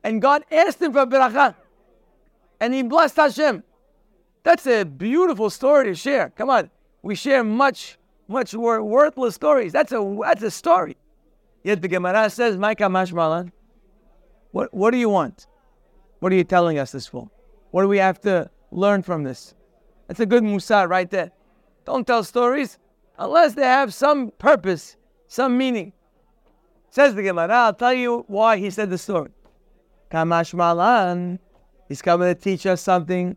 and 0.07 0.23
God 0.23 0.45
asked 0.53 0.81
him 0.81 0.93
for 0.93 1.05
beracha, 1.05 1.57
and 2.61 2.73
he 2.73 2.85
blessed 2.85 3.17
Hashem. 3.17 3.65
That's 4.45 4.65
a 4.69 4.85
beautiful 4.85 5.51
story 5.51 5.87
to 5.87 5.95
share. 5.97 6.31
Come 6.31 6.49
on, 6.49 6.71
we 7.03 7.17
share 7.17 7.43
much, 7.43 7.99
much 8.29 8.55
more 8.55 8.85
worthless 8.85 9.35
stories. 9.35 9.73
That's 9.73 9.91
a 9.91 10.19
that's 10.23 10.45
a 10.45 10.53
story. 10.53 10.97
Yet 11.65 11.83
the 11.83 11.89
Gemara 11.89 12.31
says, 12.31 12.57
"Maika 12.57 12.87
mashmalan." 12.89 13.51
What 14.53 14.73
what 14.73 14.93
do 14.93 14.99
you 14.99 15.09
want? 15.09 15.49
What 16.21 16.31
are 16.33 16.37
you 16.37 16.45
telling 16.45 16.79
us 16.79 16.93
this 16.93 17.09
for? 17.09 17.29
What 17.73 17.83
do 17.83 17.89
we 17.89 17.99
have 17.99 18.21
to 18.21 18.49
learn 18.71 19.03
from 19.03 19.25
this? 19.25 19.57
That's 20.07 20.21
a 20.21 20.27
good 20.27 20.45
musar 20.45 20.89
right 20.89 21.11
there. 21.11 21.33
Don't 21.85 22.07
tell 22.07 22.23
stories 22.23 22.79
unless 23.19 23.55
they 23.55 23.71
have 23.79 23.93
some 23.93 24.31
purpose, 24.39 24.97
some 25.27 25.59
meaning. 25.59 25.93
Says 26.91 27.17
the 27.17 27.25
Gemara, 27.25 27.53
I'll 27.53 27.75
tell 27.75 27.93
you 27.93 28.25
why 28.29 28.57
he 28.57 28.71
said 28.71 28.89
the 28.91 28.99
story. 28.99 29.33
Kamash 30.11 30.55
Malan, 30.55 31.39
he's 31.89 32.03
coming 32.03 32.29
to 32.29 32.35
teach 32.35 32.67
us 32.67 32.81
something. 32.83 33.37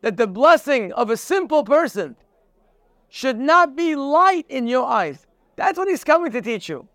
That 0.00 0.16
the 0.16 0.26
blessing 0.26 0.92
of 0.92 1.10
a 1.10 1.16
simple 1.16 1.64
person 1.64 2.16
should 3.08 3.38
not 3.38 3.76
be 3.76 3.96
light 3.96 4.46
in 4.48 4.66
your 4.68 4.86
eyes. 4.86 5.26
That's 5.56 5.76
what 5.76 5.88
he's 5.88 6.04
coming 6.04 6.30
to 6.32 6.40
teach 6.40 6.68
you. 6.68 6.86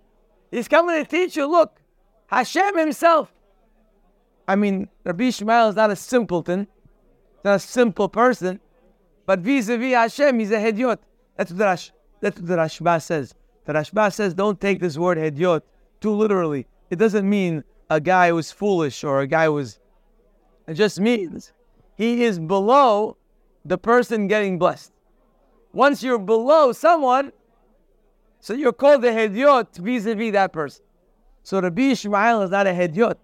He's 0.51 0.67
coming 0.67 1.03
to 1.03 1.09
teach 1.09 1.35
you, 1.35 1.45
look, 1.45 1.81
Hashem 2.27 2.77
himself. 2.77 3.33
I 4.47 4.55
mean, 4.55 4.89
Rabbi 5.03 5.25
Ishmael 5.25 5.69
is 5.69 5.75
not 5.75 5.89
a 5.91 5.95
simpleton, 5.95 6.67
not 7.43 7.55
a 7.55 7.59
simple 7.59 8.07
person. 8.09 8.59
But 9.25 9.39
vis-a-vis 9.39 9.93
Hashem, 9.93 10.39
he's 10.39 10.51
a 10.51 10.57
hedyot. 10.57 10.99
That's 11.37 11.51
what 11.51 11.57
the, 11.57 11.91
that's 12.21 12.39
what 12.39 12.47
the 12.47 12.55
Rashba 12.55 13.01
says. 13.01 13.33
The 13.65 13.73
Rashba 13.73 14.13
says, 14.13 14.33
don't 14.33 14.59
take 14.59 14.79
this 14.79 14.97
word 14.97 15.17
hedyot 15.17 15.61
too 16.01 16.11
literally. 16.11 16.67
It 16.89 16.97
doesn't 16.97 17.29
mean 17.29 17.63
a 17.89 17.99
guy 17.99 18.29
who's 18.29 18.51
foolish 18.51 19.03
or 19.03 19.21
a 19.21 19.27
guy 19.27 19.45
who's. 19.45 19.79
It 20.67 20.75
just 20.75 20.99
means 20.99 21.53
he 21.95 22.23
is 22.23 22.39
below 22.39 23.17
the 23.65 23.77
person 23.77 24.27
getting 24.27 24.59
blessed. 24.59 24.91
Once 25.73 26.03
you're 26.03 26.19
below 26.19 26.71
someone, 26.71 27.31
So 28.43 28.53
you're 28.53 28.73
called 28.73 29.03
the 29.03 29.07
Hediot 29.07 29.77
vis-a-vis 29.77 30.33
that 30.33 30.51
person. 30.51 30.83
So 31.43 31.61
Rabbi 31.61 31.91
Ishmael 31.91 32.41
is 32.41 32.49
not 32.49 32.67
a 32.67 32.71
Hediot. 32.71 33.15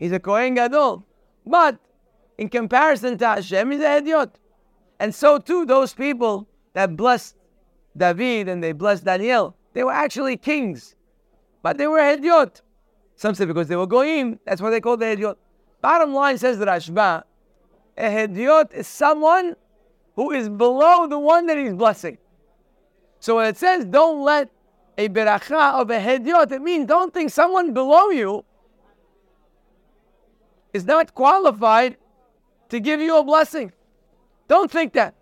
He's 0.00 0.10
a 0.10 0.18
Kohen 0.18 0.54
Gadol. 0.54 1.06
But 1.46 1.78
in 2.38 2.48
comparison 2.48 3.16
to 3.18 3.24
Hashem, 3.24 3.70
he's 3.70 3.80
a 3.80 3.84
Hediot. 3.84 4.32
And 4.98 5.14
so 5.14 5.38
too, 5.38 5.64
those 5.64 5.94
people 5.94 6.48
that 6.72 6.96
blessed 6.96 7.36
David 7.96 8.48
and 8.48 8.64
they 8.64 8.72
blessed 8.72 9.04
Daniel, 9.04 9.54
they 9.74 9.84
were 9.84 9.92
actually 9.92 10.36
kings. 10.36 10.94
But 11.62 11.78
they 11.78 11.86
were 11.86 11.98
Hediot. 11.98 12.62
Some 13.16 13.34
say 13.34 13.44
because 13.44 13.68
they 13.68 13.76
were 13.76 13.86
Goyim, 13.86 14.38
that's 14.46 14.60
why 14.60 14.70
they 14.70 14.80
called 14.80 15.00
the 15.00 15.06
Hediot. 15.06 15.36
Bottom 15.80 16.14
line 16.14 16.38
says 16.38 16.58
the 16.58 16.64
Rashba, 16.64 17.24
a 17.98 18.02
Hediot 18.02 18.72
is 18.72 18.86
someone 18.86 19.54
who 20.16 20.30
is 20.30 20.48
below 20.48 21.06
the 21.06 21.18
one 21.18 21.46
that 21.46 21.58
he's 21.58 21.74
blessing. 21.74 22.18
So 23.20 23.36
when 23.36 23.46
it 23.46 23.56
says 23.56 23.84
don't 23.84 24.22
let 24.22 24.50
a 24.96 25.08
beracha 25.08 25.80
of 25.80 25.90
a 25.90 25.98
Hediot, 25.98 26.52
it 26.52 26.62
means 26.62 26.86
don't 26.86 27.12
think 27.12 27.30
someone 27.30 27.74
below 27.74 28.10
you 28.10 28.44
is 30.72 30.84
not 30.84 31.14
qualified 31.14 31.96
to 32.68 32.80
give 32.80 33.00
you 33.00 33.18
a 33.18 33.24
blessing. 33.24 33.72
Don't 34.48 34.70
think 34.70 34.92
that. 34.92 35.14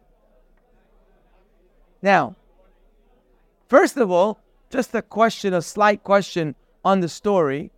Now, 2.00 2.34
first 3.68 3.96
of 3.96 4.10
all, 4.10 4.41
just 4.72 4.94
a 4.94 5.02
question, 5.02 5.52
a 5.52 5.60
slight 5.62 6.02
question 6.02 6.54
on 6.84 7.00
the 7.00 7.08
story. 7.08 7.70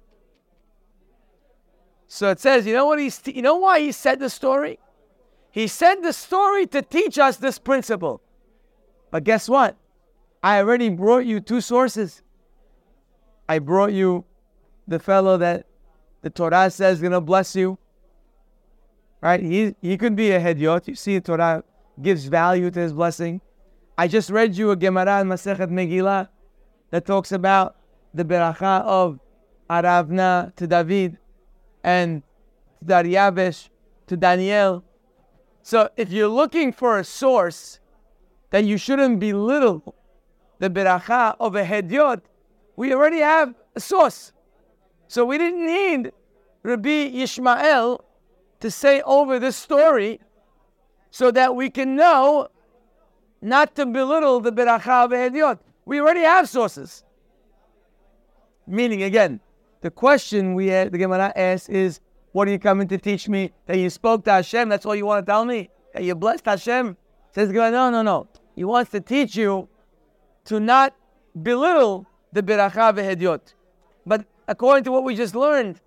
So 2.06 2.30
it 2.30 2.38
says, 2.38 2.66
you 2.66 2.72
know 2.72 2.86
what 2.86 3.00
he's, 3.00 3.20
you 3.26 3.42
know 3.42 3.56
why 3.56 3.80
he 3.80 3.90
said 3.90 4.20
the 4.20 4.30
story? 4.30 4.78
He 5.50 5.66
said 5.66 5.96
the 6.02 6.12
story 6.12 6.66
to 6.68 6.82
teach 6.82 7.18
us 7.18 7.36
this 7.36 7.58
principle. 7.58 8.22
But 9.10 9.24
guess 9.24 9.48
what? 9.48 9.76
I 10.42 10.58
already 10.58 10.88
brought 10.88 11.26
you 11.26 11.40
two 11.40 11.60
sources. 11.60 12.22
I 13.48 13.58
brought 13.58 13.92
you 13.92 14.24
the 14.86 14.98
fellow 14.98 15.36
that 15.38 15.66
the 16.22 16.30
Torah 16.30 16.70
says 16.70 16.98
is 16.98 17.00
going 17.00 17.12
to 17.12 17.20
bless 17.20 17.56
you. 17.56 17.78
Right? 19.20 19.40
He, 19.40 19.74
he 19.80 19.96
could 19.96 20.14
be 20.14 20.30
a 20.30 20.40
Hediot. 20.40 20.86
You 20.86 20.94
see, 20.94 21.18
the 21.18 21.24
Torah 21.24 21.64
gives 22.00 22.26
value 22.26 22.70
to 22.70 22.80
his 22.80 22.92
blessing. 22.92 23.40
I 23.96 24.08
just 24.08 24.30
read 24.30 24.56
you 24.56 24.70
a 24.70 24.76
Gemara 24.76 25.20
in 25.20 25.28
Masechet 25.28 25.70
Megillah 25.70 26.28
that 26.94 27.04
talks 27.04 27.32
about 27.32 27.74
the 28.14 28.24
beracha 28.24 28.80
of 28.82 29.18
Aravna 29.68 30.54
to 30.54 30.64
David 30.64 31.18
and 31.82 32.22
Daryavesh 32.86 33.68
to 34.06 34.16
Daniel. 34.16 34.84
So 35.62 35.88
if 35.96 36.12
you're 36.12 36.28
looking 36.28 36.72
for 36.72 37.00
a 37.00 37.02
source, 37.02 37.80
then 38.50 38.68
you 38.68 38.78
shouldn't 38.78 39.18
belittle 39.18 39.96
the 40.60 40.70
beracha 40.70 41.34
of 41.40 41.56
a 41.56 41.64
Hediot. 41.64 42.20
We 42.76 42.94
already 42.94 43.18
have 43.18 43.56
a 43.74 43.80
source. 43.80 44.30
So 45.08 45.24
we 45.24 45.36
didn't 45.36 45.66
need 45.66 46.12
Rabbi 46.62 47.10
Ishmael 47.24 48.04
to 48.60 48.70
say 48.70 49.02
over 49.02 49.40
this 49.40 49.56
story 49.56 50.20
so 51.10 51.32
that 51.32 51.56
we 51.56 51.70
can 51.70 51.96
know 51.96 52.46
not 53.42 53.74
to 53.74 53.84
belittle 53.84 54.38
the 54.38 54.52
beracha 54.52 55.06
of 55.06 55.10
a 55.10 55.16
Hediot. 55.16 55.58
We 55.86 56.00
already 56.00 56.22
have 56.22 56.48
sources. 56.48 57.04
Meaning, 58.66 59.02
again, 59.02 59.40
the 59.82 59.90
question 59.90 60.54
we 60.54 60.68
the 60.68 60.98
Gemara 60.98 61.32
asks 61.36 61.68
is, 61.68 62.00
what 62.32 62.48
are 62.48 62.50
you 62.50 62.58
coming 62.58 62.88
to 62.88 62.98
teach 62.98 63.28
me? 63.28 63.52
That 63.66 63.78
you 63.78 63.90
spoke 63.90 64.24
to 64.24 64.32
Hashem, 64.32 64.68
that's 64.68 64.86
all 64.86 64.96
you 64.96 65.06
want 65.06 65.24
to 65.24 65.30
tell 65.30 65.44
me? 65.44 65.70
That 65.92 66.02
you 66.02 66.14
blessed 66.14 66.46
Hashem? 66.46 66.96
Says 67.32 67.48
the 67.48 67.54
Gemara, 67.54 67.70
no, 67.70 67.90
no, 67.90 68.02
no. 68.02 68.28
He 68.56 68.64
wants 68.64 68.90
to 68.92 69.00
teach 69.00 69.36
you 69.36 69.68
to 70.46 70.60
not 70.60 70.94
belittle 71.42 72.06
the 72.32 72.42
beracha 72.42 72.94
v'hediot. 72.94 73.54
But 74.06 74.24
according 74.48 74.84
to 74.84 74.92
what 74.92 75.04
we 75.04 75.14
just 75.14 75.34
learned, 75.34 75.80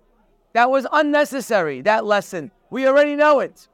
that 0.52 0.70
was 0.70 0.86
unnecessary, 0.92 1.80
that 1.82 2.04
lesson. 2.04 2.50
We 2.70 2.86
already 2.86 3.16
know 3.16 3.40
it. 3.40 3.68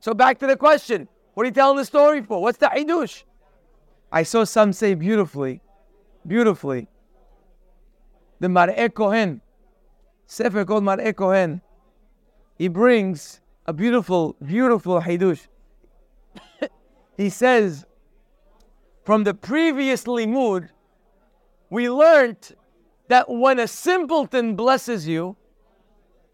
So 0.00 0.14
back 0.14 0.38
to 0.38 0.46
the 0.46 0.56
question. 0.56 1.08
What 1.34 1.44
are 1.44 1.46
you 1.46 1.52
telling 1.52 1.76
the 1.76 1.84
story 1.84 2.22
for? 2.22 2.40
What's 2.40 2.58
the 2.58 2.66
hidush? 2.66 3.24
I 4.12 4.22
saw 4.22 4.44
some 4.44 4.72
say 4.72 4.94
beautifully, 4.94 5.60
beautifully, 6.26 6.88
the 8.40 8.48
Mar'eh 8.48 8.92
Kohen, 8.92 9.40
Sefer 10.26 10.64
called 10.64 10.84
Mar'eh 10.84 11.14
Kohen, 11.14 11.60
he 12.56 12.68
brings 12.68 13.40
a 13.66 13.72
beautiful, 13.72 14.36
beautiful 14.44 15.00
hidush. 15.00 15.46
he 17.16 17.28
says, 17.28 17.86
from 19.04 19.24
the 19.24 19.34
previous 19.34 20.04
limud, 20.04 20.68
we 21.70 21.90
learned 21.90 22.54
that 23.08 23.28
when 23.28 23.58
a 23.58 23.68
simpleton 23.68 24.56
blesses 24.56 25.06
you, 25.06 25.36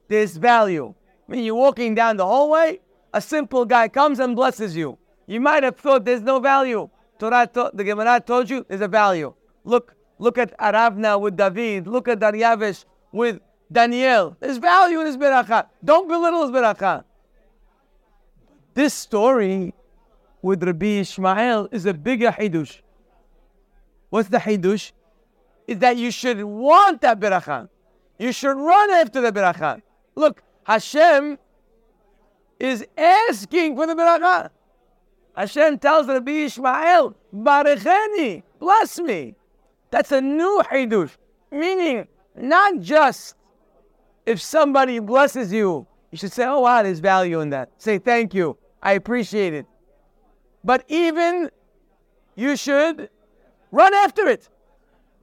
there's 0.08 0.36
value. 0.36 0.94
Mean, 1.28 1.44
you're 1.44 1.54
walking 1.54 1.94
down 1.94 2.16
the 2.16 2.26
hallway, 2.26 2.80
a 3.14 3.20
simple 3.20 3.64
guy 3.64 3.88
comes 3.88 4.18
and 4.18 4.34
blesses 4.34 4.76
you. 4.76 4.98
You 5.26 5.40
might 5.40 5.62
have 5.62 5.76
thought 5.76 6.04
there's 6.04 6.22
no 6.22 6.40
value. 6.40 6.90
Torah, 7.18 7.48
the 7.72 7.84
Gemara 7.84 8.20
told 8.20 8.50
you 8.50 8.66
there's 8.68 8.80
a 8.80 8.88
value. 8.88 9.32
Look, 9.64 9.94
look 10.18 10.38
at 10.38 10.56
Aravna 10.58 11.20
with 11.20 11.36
David. 11.36 11.86
Look 11.86 12.08
at 12.08 12.20
Daryavesh 12.20 12.84
with 13.12 13.40
Daniel. 13.70 14.36
There's 14.40 14.58
value 14.58 15.00
in 15.00 15.06
his 15.06 15.16
beracha. 15.16 15.66
Don't 15.84 16.08
belittle 16.08 16.42
his 16.42 16.50
beracha. 16.50 17.04
This 18.74 18.94
story 18.94 19.74
with 20.42 20.62
Rabbi 20.62 21.00
Ishmael 21.00 21.68
is 21.70 21.86
a 21.86 21.94
bigger 21.94 22.30
hidush. 22.30 22.80
What's 24.08 24.28
the 24.28 24.38
hidush? 24.38 24.92
Is 25.66 25.78
that 25.78 25.96
you 25.96 26.10
should 26.10 26.42
want 26.42 27.00
that 27.02 27.20
beracha. 27.20 27.68
You 28.18 28.32
should 28.32 28.56
run 28.56 28.90
after 28.90 29.20
the 29.20 29.32
beracha. 29.32 29.82
Look, 30.14 30.42
Hashem 30.64 31.38
is 32.58 32.84
asking 32.96 33.76
for 33.76 33.86
the 33.86 33.94
beracha. 33.94 34.50
Hashem 35.36 35.78
tells 35.78 36.06
Rabbi 36.06 36.30
Ishmael, 36.30 37.16
Barecheni, 37.34 38.42
bless 38.58 38.98
me. 38.98 39.34
That's 39.90 40.12
a 40.12 40.20
new 40.20 40.62
hidush. 40.70 41.10
Meaning, 41.50 42.06
not 42.36 42.80
just 42.80 43.34
if 44.26 44.40
somebody 44.40 44.98
blesses 44.98 45.52
you, 45.52 45.86
you 46.10 46.18
should 46.18 46.32
say, 46.32 46.44
oh 46.44 46.60
wow, 46.60 46.82
there's 46.82 47.00
value 47.00 47.40
in 47.40 47.50
that. 47.50 47.70
Say 47.78 47.98
thank 47.98 48.34
you. 48.34 48.56
I 48.82 48.92
appreciate 48.92 49.54
it. 49.54 49.66
But 50.64 50.84
even 50.88 51.50
you 52.34 52.56
should 52.56 53.10
run 53.70 53.94
after 53.94 54.26
it. 54.28 54.48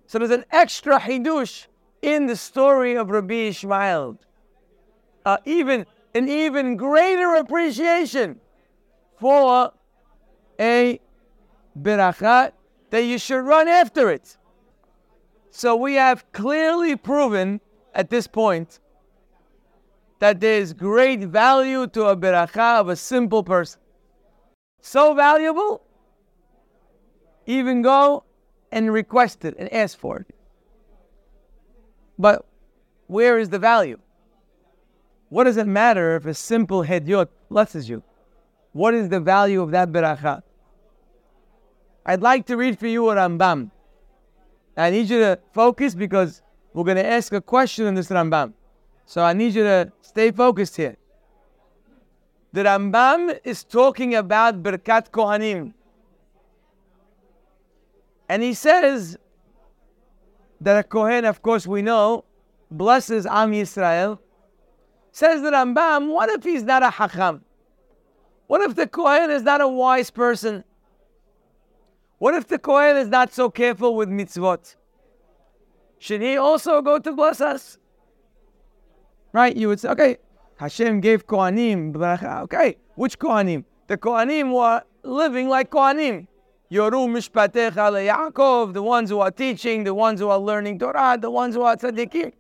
So 0.08 0.20
there's 0.20 0.32
an 0.32 0.46
extra 0.52 1.00
hidush 1.00 1.68
in 2.02 2.28
the 2.28 2.36
story 2.36 2.96
of 2.96 3.10
Rabbi 3.10 3.50
Ishmael. 3.50 4.20
Uh, 5.26 5.38
even 5.46 5.86
an 6.14 6.30
even 6.30 6.78
greater 6.78 7.36
appreciation 7.36 8.40
for 9.20 9.74
a 10.60 11.00
berachat 11.80 12.52
that 12.90 13.02
you 13.02 13.18
should 13.18 13.42
run 13.42 13.68
after 13.68 14.10
it. 14.10 14.38
So 15.50 15.76
we 15.76 15.96
have 15.96 16.32
clearly 16.32 16.96
proven 16.96 17.62
at 17.94 18.10
this 18.10 18.28
point 18.28 18.80
that 20.20 20.40
there 20.40 20.60
is 20.60 20.74
great 20.74 21.22
value 21.22 21.88
to 21.88 22.06
a 22.06 22.18
beracha 22.18 22.80
of 22.80 22.90
a 22.90 22.96
simple 22.96 23.44
person. 23.44 23.80
So 24.82 25.14
valuable, 25.14 25.82
even 27.46 27.82
go 27.82 28.24
and 28.72 28.92
request 28.92 29.46
it 29.46 29.56
and 29.58 29.72
ask 29.74 29.98
for 29.98 30.20
it. 30.20 30.36
But 32.20 32.46
where 33.08 33.38
is 33.40 33.50
the 33.50 33.60
value? 33.60 34.00
What 35.30 35.44
does 35.44 35.58
it 35.58 35.68
matter 35.68 36.16
if 36.16 36.26
a 36.26 36.34
simple 36.34 36.84
hediot 36.84 37.30
blesses 37.50 37.90
you? 37.90 38.04
What 38.72 38.94
is 38.94 39.10
the 39.10 39.20
value 39.20 39.62
of 39.62 39.72
that 39.72 39.92
beracha? 39.92 40.44
I'd 42.06 42.22
like 42.22 42.46
to 42.46 42.56
read 42.58 42.80
for 42.80 42.88
you 42.88 43.10
a 43.10 43.16
Rambam. 43.16 43.72
I 44.78 44.92
need 44.92 45.10
you 45.10 45.20
to 45.20 45.40
focus 45.54 45.96
because 45.96 46.44
we're 46.74 46.84
going 46.84 46.98
to 46.98 47.06
ask 47.06 47.34
a 47.34 47.42
question 47.42 47.88
in 47.88 47.96
this 47.96 48.10
Rambam. 48.10 48.54
So 49.06 49.24
I 49.24 49.34
need 49.34 49.56
you 49.56 49.64
to 49.64 49.92
stay 50.02 50.32
focused 50.32 50.78
here. 50.78 50.98
The 52.54 52.64
Rambam 52.64 53.40
is 53.44 53.64
talking 53.64 54.14
about 54.16 54.62
Birkat 54.62 55.10
Kohanim. 55.10 55.74
And 58.30 58.44
he 58.44 58.54
says 58.54 59.18
that 60.62 60.78
a 60.78 60.84
Kohen, 60.84 61.26
of 61.26 61.42
course, 61.42 61.66
we 61.66 61.82
know, 61.82 62.26
blesses 62.70 63.26
Am 63.26 63.52
Yisrael. 63.52 64.20
Says 65.12 65.42
the 65.42 65.50
Rambam, 65.50 66.14
what 66.14 66.30
if 66.30 66.44
he's 66.44 66.64
not 66.64 66.84
a 66.84 66.90
Hakam? 66.90 67.42
What 68.46 68.62
if 68.62 68.76
the 68.76 68.88
Kohen 68.88 69.32
is 69.32 69.42
not 69.42 69.62
a 69.62 69.68
wise 69.68 70.12
person? 70.12 70.64
What 72.20 72.34
if 72.34 72.48
the 72.48 72.58
Kohen 72.58 72.98
is 72.98 73.10
not 73.10 73.34
so 73.34 73.50
careful 73.50 73.96
with 73.96 74.10
mitzvot? 74.10 74.76
Should 76.00 76.22
he 76.22 76.38
also 76.38 76.82
go 76.82 77.00
to 77.00 77.12
bless 77.12 77.42
us? 77.42 77.78
Right? 79.34 79.56
You 79.56 79.68
would 79.68 79.80
say, 79.80 79.90
okay, 79.90 80.18
Hashem 80.58 81.02
gave 81.02 81.28
Kohanim, 81.28 81.96
okay, 82.44 82.78
which 82.96 83.20
Kohanim? 83.20 83.66
The 83.88 83.98
Kohanim 83.98 84.54
were 84.54 84.82
living 85.04 85.48
like 85.48 85.70
Kohanim. 85.70 86.28
Yoru 86.72 87.08
Mishpatecha 87.08 87.72
Yaakov, 87.74 88.74
the 88.74 88.82
ones 88.82 89.10
who 89.10 89.20
are 89.20 89.32
teaching, 89.32 89.84
the 89.84 89.94
ones 89.94 90.20
who 90.20 90.30
are 90.30 90.40
learning 90.40 90.80
Torah, 90.80 91.18
the 91.20 91.30
ones 91.32 91.56
who 91.56 91.62
are 91.62 91.78
tzaddikim. 91.78 92.34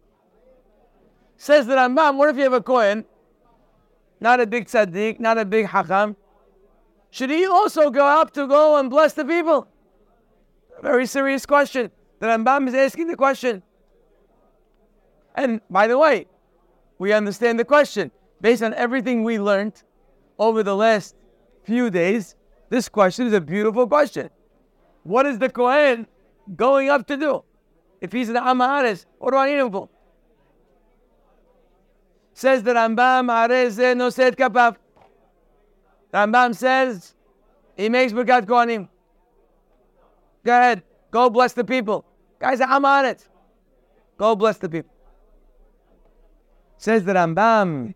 Says 1.38 1.68
the 1.68 1.76
Rambam, 1.76 2.18
what 2.18 2.30
if 2.30 2.36
you 2.36 2.44
have 2.44 2.54
a 2.54 2.62
Kohen, 2.62 3.06
not 4.20 4.40
a 4.40 4.48
big 4.48 4.66
tzaddik, 4.66 5.20
not 5.20 5.38
a 5.38 5.46
big 5.46 5.68
hakam? 5.68 6.16
Should 7.10 7.30
he 7.30 7.46
also 7.46 7.90
go 7.90 8.06
up 8.06 8.32
to 8.34 8.48
go 8.48 8.78
and 8.78 8.90
bless 8.90 9.14
the 9.14 9.26
people? 9.26 9.68
Very 10.82 11.06
serious 11.06 11.46
question. 11.46 11.92
The 12.20 12.28
Rambam 12.28 12.68
is 12.68 12.74
asking 12.74 13.08
the 13.08 13.16
question. 13.16 13.64
And 15.36 15.62
by 15.70 15.88
the 15.88 15.98
way, 15.98 16.28
we 16.98 17.14
understand 17.14 17.60
the 17.60 17.66
question. 17.66 18.12
Based 18.42 18.62
on 18.62 18.74
everything 18.74 19.24
we 19.24 19.40
learned 19.40 19.82
over 20.38 20.64
the 20.64 20.76
last 20.76 21.16
few 21.64 21.90
days, 21.90 22.36
this 22.70 22.90
question 22.90 23.28
is 23.28 23.34
a 23.34 23.42
beautiful 23.42 23.88
question. 23.88 24.30
What 25.04 25.26
is 25.26 25.40
the 25.40 25.50
Kohen 25.50 26.08
going 26.56 26.90
up 26.90 27.08
to 27.08 27.18
do? 27.18 27.44
If 28.02 28.12
he's 28.12 28.30
an 28.30 28.36
Amaharis, 28.36 29.06
what 29.18 29.32
do 29.32 29.38
I 29.38 29.50
need 29.50 29.60
him 29.60 29.72
for? 29.72 29.90
Says 32.34 32.62
the 32.62 32.74
Rambam, 32.74 33.30
Areze 33.30 33.80
eh, 33.80 33.94
no 33.96 34.10
set 34.10 34.36
kapav. 34.38 34.78
Rambam 36.14 36.56
says, 36.56 37.16
he 37.76 37.90
makes 37.90 38.14
Birkat 38.14 38.46
Kohanim. 38.46 38.90
Go 40.44 40.52
ahead, 40.52 40.84
go 41.12 41.30
bless 41.30 41.54
the 41.54 41.64
people. 41.64 42.06
Guys, 42.40 42.62
I'm 42.62 42.86
on 42.86 43.06
it. 43.06 43.28
Go 44.18 44.36
bless 44.36 44.58
the 44.58 44.70
people. 44.70 44.92
Says 46.78 47.04
the 47.04 47.14
Rambam, 47.14 47.94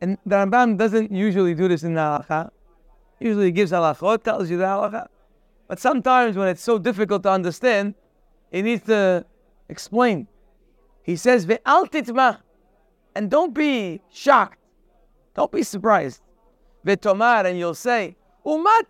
and 0.00 0.16
the 0.24 0.36
Rambam 0.36 0.78
doesn't 0.78 1.12
usually 1.12 1.54
do 1.54 1.68
this 1.68 1.82
in 1.82 1.94
the 1.94 2.00
halacha. 2.00 2.50
Usually 3.18 3.46
he 3.46 3.52
gives 3.52 3.70
halachot, 3.72 4.22
tells 4.22 4.50
you 4.50 4.56
the 4.56 4.64
halacha. 4.64 5.08
But 5.68 5.78
sometimes 5.78 6.36
when 6.36 6.48
it's 6.48 6.62
so 6.62 6.78
difficult 6.78 7.22
to 7.24 7.30
understand, 7.30 7.94
he 8.50 8.62
needs 8.62 8.84
to 8.86 9.24
explain. 9.68 10.26
He 11.02 11.16
says, 11.16 11.46
Ve'al 11.46 11.88
titma. 11.90 12.38
And 13.14 13.30
don't 13.30 13.52
be 13.52 14.00
shocked. 14.10 14.58
Don't 15.34 15.52
be 15.52 15.62
surprised. 15.62 16.22
Ve'tomar, 16.84 17.46
and 17.46 17.58
you'll 17.58 17.74
say, 17.74 18.16
What 18.42 18.86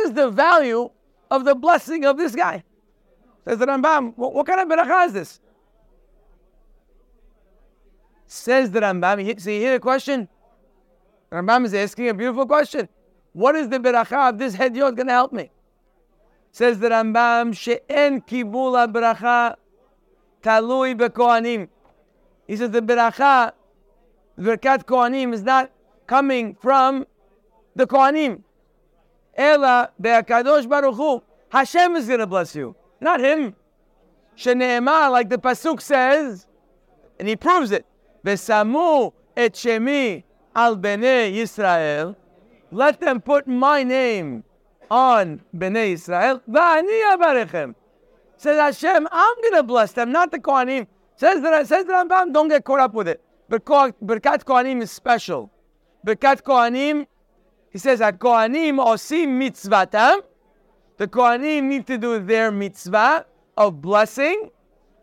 is 0.00 0.12
the 0.12 0.30
value 0.30 0.90
of 1.30 1.44
the 1.44 1.54
blessing 1.54 2.04
of 2.04 2.16
this 2.16 2.34
guy? 2.34 2.64
Says 3.44 3.58
the 3.58 3.66
Rambam, 3.66 4.12
what, 4.16 4.34
what 4.34 4.46
kind 4.46 4.60
of 4.60 4.68
beracha 4.68 5.06
is 5.06 5.12
this? 5.12 5.40
Says 8.26 8.70
the 8.70 8.80
Rambam, 8.80 9.40
see, 9.40 9.54
you 9.56 9.60
hear 9.60 9.72
the 9.72 9.80
question? 9.80 10.28
Rambam 11.32 11.64
is 11.64 11.74
asking 11.74 12.08
a 12.08 12.14
beautiful 12.14 12.46
question. 12.46 12.88
What 13.32 13.56
is 13.56 13.68
the 13.68 13.78
beracha 13.78 14.30
of 14.30 14.38
this 14.38 14.54
hedyot 14.54 14.96
going 14.96 15.06
to 15.06 15.12
help 15.12 15.32
me? 15.32 15.50
Says 16.52 16.78
the 16.78 16.90
Rambam, 16.90 17.56
she'en 17.56 18.20
kibula 18.20 18.92
beracha 18.92 19.56
talui 20.42 20.96
bekohanim. 20.98 21.68
He 22.46 22.56
says 22.56 22.70
the 22.70 22.82
beracha, 22.82 23.52
berkat 24.40 24.84
kohanim 24.84 25.32
is 25.32 25.42
not 25.42 25.70
coming 26.06 26.54
from 26.54 27.06
the 27.74 27.86
kohanim. 27.86 28.42
Ela 29.34 29.90
be'akadosh 30.00 30.68
baruch 30.68 30.94
hu. 30.94 31.22
Hashem 31.50 31.96
is 31.96 32.06
going 32.06 32.20
to 32.20 32.26
bless 32.26 32.54
you, 32.54 32.74
not 33.00 33.20
him. 33.20 33.54
Shene'emah, 34.36 35.10
like 35.10 35.28
the 35.28 35.38
pasuk 35.38 35.80
says, 35.80 36.46
and 37.18 37.28
he 37.28 37.36
proves 37.36 37.72
it. 37.72 37.84
Vesamu 38.24 39.12
et 39.36 39.54
shemi 39.54 40.24
al 40.54 40.76
bnei 40.76 41.32
Yisrael, 41.32 42.16
let 42.70 43.00
them 43.00 43.20
put 43.20 43.46
my 43.46 43.82
name 43.82 44.44
on 44.90 45.40
bnei 45.56 45.92
Israel. 45.92 46.40
Va'ani 46.48 47.16
abarechem. 47.16 47.74
Says 48.36 48.58
Hashem, 48.58 49.06
I'm 49.12 49.36
going 49.42 49.54
to 49.54 49.62
bless 49.62 49.92
them, 49.92 50.12
not 50.12 50.30
the 50.30 50.38
Kohanim. 50.38 50.86
Says 51.14 51.42
that, 51.42 51.66
says 51.66 51.84
that 51.84 52.08
Rambam, 52.08 52.32
don't 52.32 52.48
get 52.48 52.64
caught 52.64 52.80
up 52.80 52.94
with 52.94 53.06
it. 53.06 53.20
Birkat 53.50 54.44
Kohanim 54.44 54.80
is 54.80 54.90
special. 54.92 55.50
Birkat 56.06 56.42
Kohanim, 56.42 57.06
he 57.70 57.78
says, 57.78 58.00
Kohanim 58.00 58.78
osim 58.78 59.28
mitzvatam. 59.40 60.22
The 60.96 61.08
Kohanim 61.08 61.64
need 61.64 61.86
to 61.88 61.98
do 61.98 62.20
their 62.20 62.52
mitzvah 62.52 63.26
of 63.56 63.82
blessing. 63.82 64.50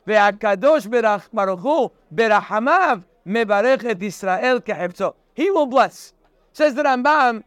Ve'akadosh 0.08 0.90
baruch 1.34 1.60
hu 1.60 1.92
berachamav 2.14 3.04
mebarech 3.28 4.02
Israel 4.02 4.62
kehefzo. 4.62 5.14
He 5.34 5.52
will 5.52 5.66
bless. 5.66 6.14
Says 6.54 6.74
the 6.74 6.84
Rambam, 6.84 7.44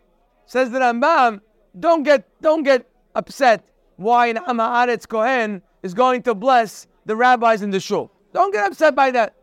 says 0.47 0.71
the 0.71 0.79
Rambam, 0.79 1.41
don't 1.79 2.03
get, 2.03 2.29
don't 2.43 2.63
get 2.63 2.87
upset 3.15 3.67
why 3.97 4.27
an 4.27 4.37
Amaretz 4.37 5.09
Kohen 5.09 5.63
is 5.83 5.95
going 5.95 6.23
to 6.23 6.35
bless 6.35 6.87
the 7.07 7.17
rabbis 7.17 7.63
in 7.63 7.71
the 7.71 7.81
shul. 7.81 8.13
Don't 8.33 8.53
get 8.53 8.67
upset 8.67 8.95
by 8.95 9.11
that. 9.13 9.35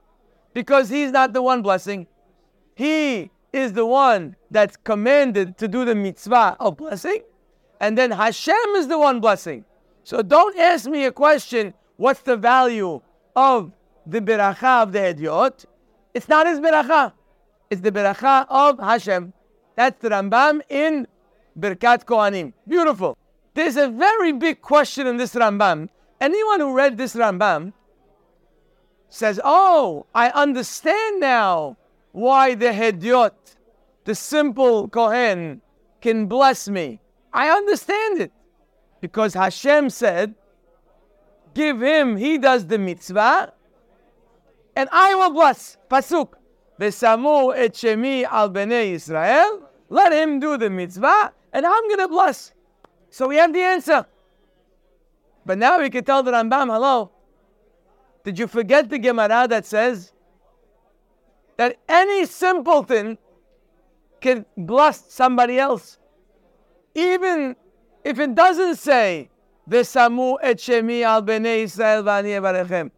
Because 0.58 0.90
he's 0.90 1.12
not 1.12 1.34
the 1.34 1.44
one 1.44 1.62
blessing. 1.62 2.08
He 2.74 3.30
is 3.54 3.74
the 3.74 3.86
one 3.86 4.36
that's 4.50 4.76
commanded 4.76 5.56
to 5.60 5.68
do 5.68 5.86
the 5.86 5.94
mitzvah 5.94 6.58
of 6.60 6.78
blessing. 6.78 7.22
And 7.80 7.96
then 7.96 8.10
Hashem 8.10 8.70
is 8.78 8.88
the 8.88 8.98
one 8.98 9.20
blessing. 9.20 9.66
So 10.04 10.24
don't 10.24 10.58
ask 10.58 10.90
me 10.90 11.06
a 11.06 11.12
question, 11.12 11.76
what's 11.98 12.22
the 12.22 12.36
value 12.36 13.02
of 13.36 13.72
the 14.08 14.20
beracha 14.20 14.82
of 14.82 14.94
the 14.94 14.98
Hedyot? 14.98 15.66
It's 16.16 16.28
not 16.28 16.48
his 16.48 16.60
beracha. 16.60 17.14
It's 17.70 17.82
the 17.82 17.92
beracha 17.92 18.48
of 18.50 18.80
Hashem. 18.80 19.34
That's 19.76 20.02
the 20.02 20.10
Rambam 20.10 20.62
in 20.70 21.06
Birkat 21.60 22.04
Kohanim. 22.06 22.54
Beautiful. 22.68 23.16
There's 23.54 23.78
a 23.78 23.90
very 23.90 24.32
big 24.32 24.64
question 24.64 25.06
in 25.06 25.18
this 25.18 25.36
Rambam. 25.36 25.90
Anyone 26.20 26.62
who 26.62 26.74
read 26.74 26.98
this 26.98 27.14
Rambam 27.14 27.74
says, 29.10 29.40
Oh, 29.44 30.06
I 30.14 30.30
understand 30.30 31.20
now 31.20 31.78
why 32.12 32.56
the 32.56 32.68
Hedyot, 32.68 33.32
the 34.06 34.16
simple 34.16 34.88
Kohen, 34.88 35.62
can 36.02 36.28
bless 36.28 36.70
me. 36.70 37.00
I 37.34 37.50
understand 37.50 38.22
it. 38.22 38.32
Because 39.02 39.34
Hashem 39.34 39.90
said, 39.90 40.36
Give 41.54 41.82
him, 41.82 42.18
he 42.18 42.38
does 42.38 42.68
the 42.68 42.78
mitzvah, 42.78 43.54
and 44.76 44.90
I 44.92 45.16
will 45.16 45.32
bless. 45.32 45.78
Pasuk. 45.90 46.34
Shemi 46.80 48.24
al 48.24 48.52
bnei 48.52 48.92
Israel. 48.92 49.68
Let 49.90 50.14
him 50.14 50.40
do 50.40 50.58
the 50.58 50.70
mitzvah, 50.70 51.34
and 51.54 51.66
I'm 51.66 51.88
going 51.88 52.00
to 52.00 52.08
bless. 52.08 52.54
So 53.10 53.28
we 53.28 53.38
have 53.38 53.54
the 53.54 53.62
answer. 53.62 54.06
But 55.46 55.58
now 55.58 55.80
we 55.80 55.90
can 55.90 56.04
tell 56.04 56.22
the 56.22 56.32
Rambam, 56.32 56.72
hello, 56.72 57.10
did 58.28 58.38
you 58.38 58.46
forget 58.46 58.90
the 58.90 59.00
Gemara 59.00 59.48
that 59.48 59.66
says 59.66 60.12
that 61.56 61.78
any 61.88 62.26
simpleton 62.26 63.18
can 64.20 64.46
bless 64.58 65.14
somebody 65.14 65.58
else? 65.58 65.98
Even 66.94 67.56
if 68.04 68.20
it 68.20 68.36
doesn't 68.36 68.76
say, 68.76 69.30
et 69.72 69.78
shemi 69.78 71.04
al 71.04 71.24
bnei 71.24 71.64
Israel 71.64 72.04
v'ani 72.04 72.92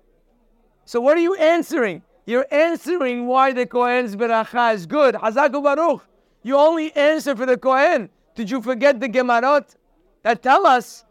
So 0.85 0.99
what 0.99 1.15
are 1.15 1.21
you 1.21 1.35
answering? 1.35 2.01
You're 2.25 2.47
answering 2.49 3.27
why 3.27 3.51
the 3.51 3.67
Kohen's 3.67 4.15
beracha 4.15 4.73
is 4.73 4.87
good. 4.87 5.13
Hazaku 5.13 5.61
Baruch. 5.61 6.01
You 6.41 6.57
only 6.57 6.91
answer 6.95 7.35
for 7.35 7.45
the 7.45 7.55
Kohen. 7.57 8.09
Did 8.33 8.49
you 8.49 8.63
forget 8.63 8.99
the 8.99 9.07
Gemarot 9.07 9.75
that 10.23 10.41
tell 10.41 10.65
us 10.65 11.05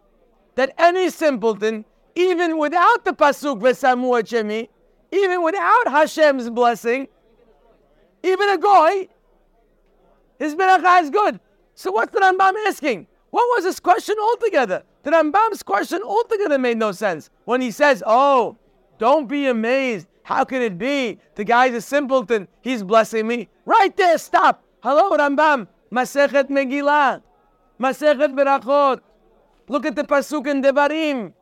that 0.56 0.74
any 0.76 1.08
simpleton, 1.08 1.84
even 2.18 2.58
without 2.58 3.04
the 3.04 3.12
pasuk 3.12 3.60
v'samu 3.60 4.10
Shemi, 4.22 4.68
even 5.12 5.42
without 5.42 5.88
Hashem's 5.88 6.50
blessing, 6.50 7.08
even 8.22 8.48
a 8.48 8.58
goy, 8.58 9.08
his 10.38 10.54
beracha 10.54 11.02
is 11.02 11.10
good. 11.10 11.40
So 11.74 11.92
what's 11.92 12.12
the 12.12 12.20
Rambam 12.20 12.54
asking? 12.66 13.06
What 13.30 13.44
was 13.56 13.64
his 13.64 13.78
question 13.78 14.16
altogether? 14.20 14.82
The 15.04 15.10
Rambam's 15.12 15.62
question 15.62 16.02
altogether 16.02 16.58
made 16.58 16.78
no 16.78 16.92
sense 16.92 17.30
when 17.44 17.60
he 17.60 17.70
says, 17.70 18.02
"Oh, 18.04 18.56
don't 18.98 19.28
be 19.28 19.46
amazed 19.46 20.08
how 20.28 20.44
can 20.44 20.60
it 20.60 20.76
be? 20.76 21.18
The 21.36 21.44
guy's 21.44 21.72
a 21.72 21.80
simpleton. 21.80 22.48
He's 22.60 22.82
blessing 22.82 23.26
me. 23.26 23.48
Right 23.64 23.96
there, 23.96 24.18
stop. 24.18 24.62
Hello, 24.82 25.16
Rambam. 25.16 25.68
Masechet 25.90 26.50
Megillah. 26.50 27.22
Masechet 27.80 28.34
Berachot. 28.36 29.00
Look 29.68 29.86
at 29.86 29.96
the 29.96 30.04
Pasuk 30.04 30.46
in 30.46 30.60
Devarim. 30.62 31.32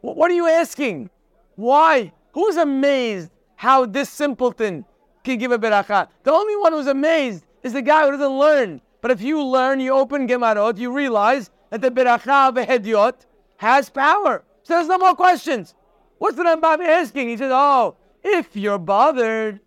What 0.00 0.30
are 0.30 0.34
you 0.34 0.46
asking? 0.46 1.10
Why? 1.56 2.12
Who's 2.32 2.56
amazed 2.56 3.30
how 3.56 3.86
this 3.86 4.08
simpleton 4.08 4.84
can 5.24 5.38
give 5.38 5.52
a 5.52 5.58
beracha? 5.58 6.08
The 6.22 6.32
only 6.32 6.56
one 6.56 6.72
who's 6.72 6.86
amazed 6.86 7.44
is 7.62 7.72
the 7.72 7.82
guy 7.82 8.04
who 8.04 8.12
doesn't 8.12 8.38
learn. 8.38 8.80
But 9.00 9.10
if 9.10 9.20
you 9.20 9.42
learn, 9.42 9.80
you 9.80 9.92
open 9.92 10.26
Gemarot, 10.26 10.78
you 10.78 10.92
realize 10.92 11.50
that 11.70 11.80
the 11.80 11.90
beracha 11.90 12.48
of 12.48 12.56
a 12.56 12.64
Hedyot 12.64 13.26
has 13.58 13.90
power. 13.90 14.44
So 14.62 14.74
there's 14.74 14.88
no 14.88 14.98
more 14.98 15.14
questions. 15.14 15.74
What's 16.18 16.36
the 16.36 16.44
Rambam 16.44 16.80
asking? 16.80 17.28
He 17.28 17.36
says, 17.36 17.50
oh, 17.52 17.96
if 18.22 18.54
you're 18.54 18.78
bothered, 18.78 19.60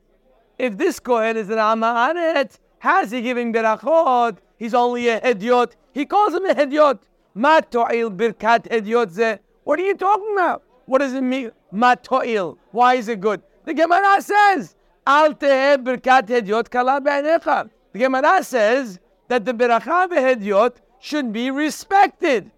if 0.58 0.78
this 0.78 1.00
Kohen 1.00 1.38
is 1.38 1.50
an 1.50 1.58
Amaharet, 1.58 2.58
how's 2.80 3.12
he 3.12 3.22
giving 3.22 3.52
berachot? 3.52 4.38
he's 4.58 4.74
only 4.74 5.10
a 5.10 5.20
hediot. 5.20 5.76
He 5.94 6.06
calls 6.06 6.34
him 6.34 6.46
a 6.46 6.54
hediot. 6.54 7.00
Ma 7.34 7.60
to'il 7.62 8.12
birkat 8.12 8.70
hediot 8.70 9.12
ze. 9.12 9.40
What 9.64 9.80
are 9.80 9.84
you 9.84 9.96
talking 9.96 10.34
about? 10.34 10.64
What 10.86 11.00
does 11.00 11.14
it 11.14 11.22
mean? 11.22 11.52
Ma 11.72 11.96
to'il. 11.96 12.58
Why 12.72 12.96
is 12.96 13.08
it 13.08 13.22
good? 13.22 13.42
The 13.66 13.74
Gemara 13.74 14.22
says, 14.22 14.76
Al 15.06 15.34
birkat 15.34 16.28
hediot 16.28 16.70
kala 16.70 17.00
be'anecha. 17.02 17.70
The 17.94 18.00
Gemara 18.00 18.44
says 18.44 19.00
that 19.28 19.46
the 19.46 19.54
beracha 19.54 20.10
hediot 20.10 20.76
should 21.00 21.32
be 21.32 21.52
respected. 21.52 22.52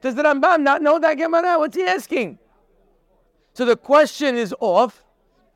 Does 0.00 0.14
the 0.14 0.22
Rambam 0.22 0.62
not 0.62 0.82
know 0.82 0.98
that 0.98 1.14
Gemara? 1.14 1.58
What's 1.58 1.76
he 1.76 1.84
asking? 1.84 2.38
So 3.54 3.64
the 3.64 3.76
question 3.76 4.36
is 4.36 4.54
off, 4.60 5.04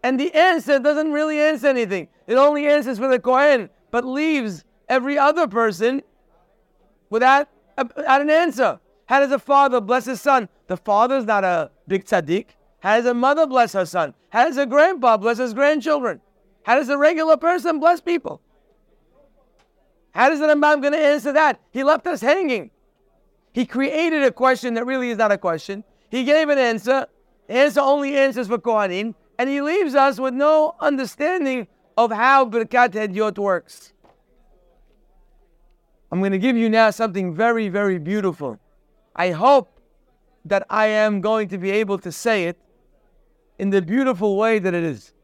and 0.02 0.20
the 0.20 0.32
answer 0.34 0.78
doesn't 0.78 1.12
really 1.12 1.40
answer 1.40 1.66
anything. 1.68 2.08
It 2.26 2.34
only 2.34 2.66
answers 2.66 2.98
for 2.98 3.08
the 3.08 3.18
Kohen, 3.18 3.70
but 3.90 4.04
leaves 4.04 4.64
every 4.88 5.18
other 5.18 5.46
person 5.46 6.02
without, 7.10 7.48
uh, 7.78 7.84
without 7.96 8.20
an 8.20 8.30
answer. 8.30 8.78
How 9.06 9.20
does 9.20 9.32
a 9.32 9.38
father 9.38 9.80
bless 9.80 10.04
his 10.04 10.20
son? 10.20 10.48
The 10.66 10.76
father's 10.76 11.24
not 11.24 11.44
a 11.44 11.70
big 11.86 12.04
tzaddik. 12.04 12.46
How 12.80 12.96
does 12.96 13.06
a 13.06 13.14
mother 13.14 13.46
bless 13.46 13.72
her 13.72 13.86
son? 13.86 14.14
How 14.30 14.44
does 14.44 14.56
a 14.56 14.66
grandpa 14.66 15.16
bless 15.16 15.38
his 15.38 15.54
grandchildren? 15.54 16.20
How 16.64 16.74
does 16.74 16.88
a 16.88 16.98
regular 16.98 17.36
person 17.36 17.78
bless 17.78 18.00
people? 18.00 18.40
How 20.12 20.28
does 20.28 20.40
the 20.40 20.46
Rambam 20.46 20.80
going 20.80 20.92
to 20.92 20.98
answer 20.98 21.32
that? 21.32 21.60
He 21.70 21.84
left 21.84 22.06
us 22.06 22.20
hanging. 22.20 22.70
He 23.52 23.66
created 23.66 24.22
a 24.22 24.32
question 24.32 24.74
that 24.74 24.84
really 24.84 25.10
is 25.10 25.18
not 25.18 25.30
a 25.30 25.38
question. 25.38 25.84
He 26.10 26.24
gave 26.24 26.48
an 26.48 26.58
answer. 26.58 27.06
answer 27.48 27.80
only 27.80 28.16
answers 28.16 28.48
for 28.48 28.58
Kohanim. 28.58 29.14
And 29.38 29.50
he 29.50 29.60
leaves 29.60 29.94
us 29.94 30.18
with 30.18 30.34
no 30.34 30.74
understanding 30.80 31.68
of 31.96 32.10
how 32.10 32.46
Birkat 32.46 32.92
Hedyot 32.92 33.38
works. 33.38 33.92
I'm 36.10 36.20
going 36.20 36.32
to 36.32 36.38
give 36.38 36.56
you 36.56 36.68
now 36.68 36.90
something 36.90 37.34
very, 37.34 37.68
very 37.68 37.98
beautiful. 37.98 38.58
I 39.16 39.30
hope 39.30 39.80
that 40.44 40.64
I 40.70 40.86
am 40.86 41.20
going 41.20 41.48
to 41.48 41.58
be 41.58 41.70
able 41.70 41.98
to 41.98 42.12
say 42.12 42.44
it 42.44 42.58
in 43.58 43.70
the 43.70 43.82
beautiful 43.82 44.36
way 44.36 44.58
that 44.58 44.74
it 44.74 44.84
is. 44.84 45.14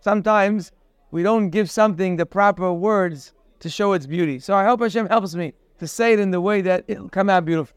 Sometimes 0.00 0.72
we 1.10 1.22
don't 1.22 1.50
give 1.50 1.70
something 1.70 2.16
the 2.16 2.26
proper 2.26 2.72
words 2.72 3.32
to 3.60 3.68
show 3.68 3.92
its 3.92 4.06
beauty. 4.06 4.38
So 4.38 4.54
I 4.54 4.64
hope 4.64 4.80
Hashem 4.80 5.06
helps 5.06 5.34
me 5.34 5.52
to 5.78 5.86
say 5.86 6.14
it 6.14 6.18
in 6.18 6.30
the 6.30 6.40
way 6.40 6.62
that 6.62 6.84
it'll 6.88 7.10
come 7.10 7.28
out 7.28 7.44
beautiful. 7.44 7.76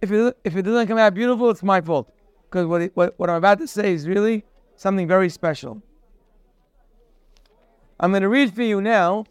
If 0.00 0.10
it, 0.10 0.36
if 0.44 0.56
it 0.56 0.62
doesn't 0.62 0.88
come 0.88 0.98
out 0.98 1.14
beautiful, 1.14 1.50
it's 1.50 1.62
my 1.62 1.80
fault. 1.82 2.10
Because 2.48 2.66
what, 2.66 2.90
what, 2.94 3.14
what 3.18 3.30
I'm 3.30 3.36
about 3.36 3.58
to 3.58 3.68
say 3.68 3.92
is 3.92 4.08
really 4.08 4.44
something 4.76 5.06
very 5.06 5.28
special. 5.28 5.82
I'm 8.00 8.10
going 8.10 8.22
to 8.22 8.28
read 8.30 8.54
for 8.54 8.62
you 8.62 8.80
now 8.80 9.26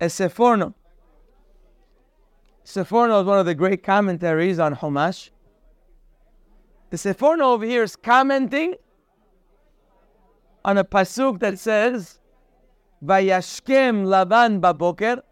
a. 0.00 0.10
Seforno 2.64 3.20
is 3.20 3.26
one 3.26 3.38
of 3.38 3.46
the 3.46 3.54
great 3.54 3.82
commentaries 3.82 4.58
on 4.58 4.76
Chumash. 4.76 5.30
The 6.90 6.96
Seforno 6.96 7.42
over 7.42 7.64
here 7.64 7.82
is 7.82 7.96
commenting 7.96 8.74
on 10.64 10.78
a 10.78 10.84
pasuk 10.84 11.40
that 11.40 11.58
says, 11.58 12.20
"Vayashkem 13.04 14.06
Lavan 14.06 14.60
baboker." 14.60 15.22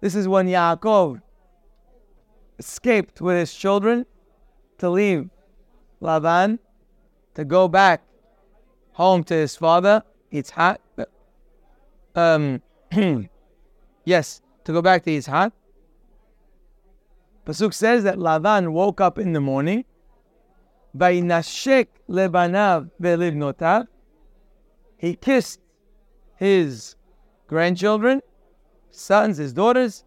This 0.00 0.14
is 0.14 0.28
when 0.28 0.46
Yaakov 0.46 1.22
escaped 2.58 3.20
with 3.20 3.36
his 3.36 3.54
children 3.54 4.06
to 4.78 4.90
leave 4.90 5.30
Lavan 6.02 6.58
to 7.34 7.44
go 7.44 7.68
back 7.68 8.02
home 8.92 9.24
to 9.24 9.34
his 9.34 9.56
father. 9.56 10.02
Yitzhak. 10.32 10.78
Um, 12.14 12.62
yes, 14.04 14.42
to 14.66 14.72
go 14.72 14.82
back 14.82 15.04
to 15.04 15.10
Yitzhak. 15.10 15.52
Pasuk 17.46 17.72
says 17.72 18.02
that 18.02 18.18
Lavan 18.18 18.72
woke 18.72 19.00
up 19.00 19.16
in 19.16 19.32
the 19.32 19.40
morning. 19.40 19.84
Vaynashek 20.96 21.86
lebanav 22.10 22.90
velivnotav. 23.00 23.86
He 24.98 25.14
kissed 25.14 25.60
his 26.34 26.96
grandchildren, 27.46 28.22
sons, 28.90 29.36
his 29.36 29.52
daughters. 29.52 30.04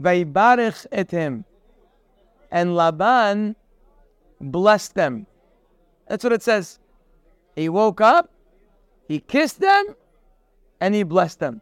Vaybarech 0.00 0.86
etem. 0.90 1.44
And 2.50 2.74
Laban 2.74 3.54
blessed 4.40 4.94
them. 4.94 5.26
That's 6.08 6.24
what 6.24 6.32
it 6.32 6.42
says. 6.42 6.80
He 7.54 7.68
woke 7.68 8.00
up, 8.00 8.30
he 9.06 9.20
kissed 9.20 9.60
them, 9.60 9.94
and 10.80 10.94
he 10.94 11.02
blessed 11.04 11.38
them. 11.38 11.60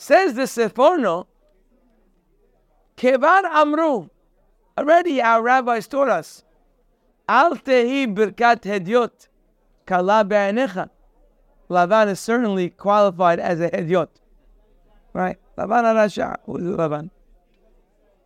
Says 0.00 0.34
the 0.34 0.42
Seforno, 0.42 1.26
Kevar 2.96 3.42
Amru. 3.46 4.08
Already 4.78 5.20
our 5.20 5.42
rabbis 5.42 5.88
taught 5.88 6.08
us. 6.08 6.44
Al 7.28 7.56
tehi 7.56 8.06
birkat 8.06 8.62
hedyot 8.62 9.26
kala 9.86 10.24
be'anecha. 10.24 10.88
Lavan 11.68 12.10
is 12.10 12.20
certainly 12.20 12.70
qualified 12.70 13.40
as 13.40 13.60
a 13.60 13.70
hedyot. 13.70 14.08
Right? 15.12 15.36
Lavan 15.58 15.82
Arasha. 15.82 16.36
Who 16.46 16.58
is 16.58 16.62
Lavan? 16.62 17.10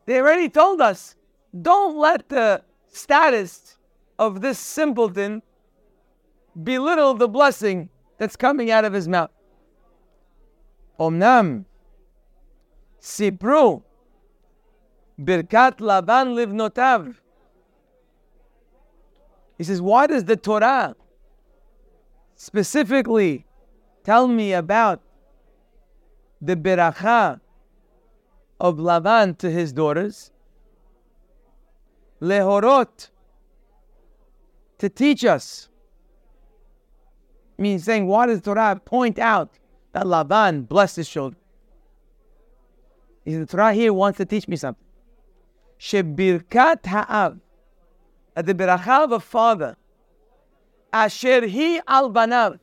They 0.04 0.20
already 0.20 0.50
told 0.50 0.82
us, 0.82 1.16
don't 1.62 1.96
let 1.96 2.28
the 2.28 2.62
status 2.88 3.78
of 4.18 4.42
this 4.42 4.58
simpleton 4.58 5.40
belittle 6.62 7.14
the 7.14 7.28
blessing 7.28 7.88
that's 8.18 8.36
coming 8.36 8.70
out 8.70 8.84
of 8.84 8.92
his 8.92 9.08
mouth. 9.08 9.30
Omnam, 10.98 11.64
Sipru, 13.00 13.82
Birkat 15.20 15.80
Laban 15.80 16.34
Livnotav. 16.34 17.16
He 19.58 19.64
says, 19.64 19.80
why 19.80 20.06
does 20.06 20.24
the 20.24 20.36
Torah 20.36 20.96
specifically 22.34 23.46
tell 24.02 24.26
me 24.26 24.52
about 24.52 25.00
the 26.40 26.56
beracha 26.56 27.40
of 28.60 28.78
Lavan 28.78 29.38
to 29.38 29.50
his 29.50 29.72
daughters? 29.72 30.32
Lehorot, 32.20 33.10
to 34.78 34.88
teach 34.88 35.24
us. 35.24 35.68
means 37.58 37.84
saying, 37.84 38.06
why 38.06 38.26
does 38.26 38.40
Torah 38.40 38.80
point 38.84 39.18
out 39.18 39.58
that 39.92 40.06
Laban 40.06 40.62
blessed 40.62 40.96
his 40.96 41.08
children? 41.08 41.40
The 43.24 43.46
Torah 43.46 43.72
here 43.72 43.92
wants 43.92 44.18
to 44.18 44.24
teach 44.24 44.48
me 44.48 44.56
something. 44.56 44.84
Shebirkat 45.78 46.86
ha'av, 46.86 47.38
at 48.36 48.46
the 48.46 48.54
beracha 48.54 49.04
of 49.04 49.12
a 49.12 49.20
father, 49.20 49.76
asher 50.92 51.46
he 51.46 51.80
al 51.86 52.10
banav, 52.10 52.58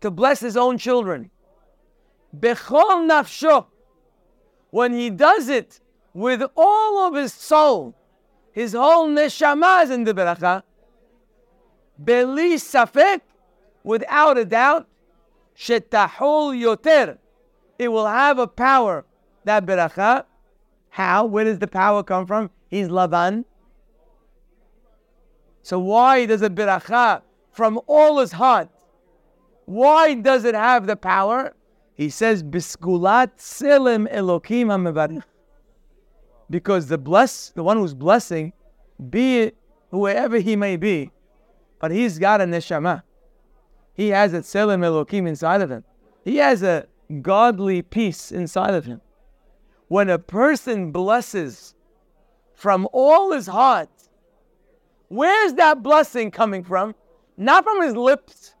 to 0.00 0.10
bless 0.10 0.40
his 0.40 0.56
own 0.56 0.78
children. 0.78 1.30
Bechol 2.36 3.08
nafsho, 3.08 3.66
when 4.70 4.92
he 4.92 5.10
does 5.10 5.48
it 5.48 5.80
with 6.14 6.42
all 6.56 7.06
of 7.06 7.14
his 7.14 7.32
soul, 7.32 7.94
his 8.52 8.72
whole 8.72 9.08
neshama 9.08 9.84
is 9.84 9.90
in 9.90 10.04
the 10.04 10.12
beracha. 10.12 10.62
Beli 11.98 12.54
safek, 12.54 13.20
without 13.84 14.36
a 14.38 14.44
doubt, 14.44 14.86
shetahol 15.56 16.56
yoter, 16.58 17.18
it 17.78 17.88
will 17.88 18.06
have 18.06 18.38
a 18.38 18.46
power, 18.46 19.04
that 19.44 19.66
beracha. 19.66 20.24
How? 20.90 21.24
Where 21.24 21.44
does 21.44 21.58
the 21.58 21.66
power 21.66 22.02
come 22.02 22.26
from? 22.26 22.50
He's 22.68 22.88
Laban. 22.88 23.44
So 25.62 25.78
why 25.78 26.26
does 26.26 26.42
a 26.42 26.50
beracha 26.50 27.22
from 27.50 27.80
all 27.86 28.18
his 28.18 28.32
heart? 28.32 28.68
Why 29.64 30.14
does 30.14 30.44
it 30.44 30.54
have 30.54 30.86
the 30.86 30.96
power? 30.96 31.54
He 31.94 32.10
says, 32.10 32.42
"Biskulat 32.42 33.30
selim 33.36 34.06
Elokim 34.08 34.66
hamevarich." 34.66 35.22
Because 36.50 36.88
the 36.88 36.98
bless, 36.98 37.50
the 37.50 37.62
one 37.62 37.76
who's 37.78 37.94
blessing, 37.94 38.52
be 39.08 39.42
it 39.42 39.56
whoever 39.90 40.38
he 40.38 40.56
may 40.56 40.76
be, 40.76 41.10
but 41.78 41.90
he's 41.90 42.18
got 42.18 42.40
a 42.40 42.44
neshama. 42.44 43.02
He 43.94 44.08
has 44.08 44.32
a 44.32 44.42
selim 44.42 44.80
Elokim 44.80 45.28
inside 45.28 45.60
of 45.62 45.70
him. 45.70 45.84
He 46.24 46.36
has 46.36 46.62
a 46.62 46.86
godly 47.20 47.82
peace 47.82 48.32
inside 48.32 48.74
of 48.74 48.84
him. 48.84 49.00
When 49.88 50.08
a 50.08 50.18
person 50.18 50.92
blesses 50.92 51.74
from 52.54 52.88
all 52.92 53.32
his 53.32 53.46
heart, 53.46 53.90
where's 55.08 55.54
that 55.54 55.82
blessing 55.82 56.30
coming 56.30 56.64
from? 56.64 56.94
Not 57.36 57.64
from 57.64 57.82
his 57.82 57.96
lips, 57.96 58.54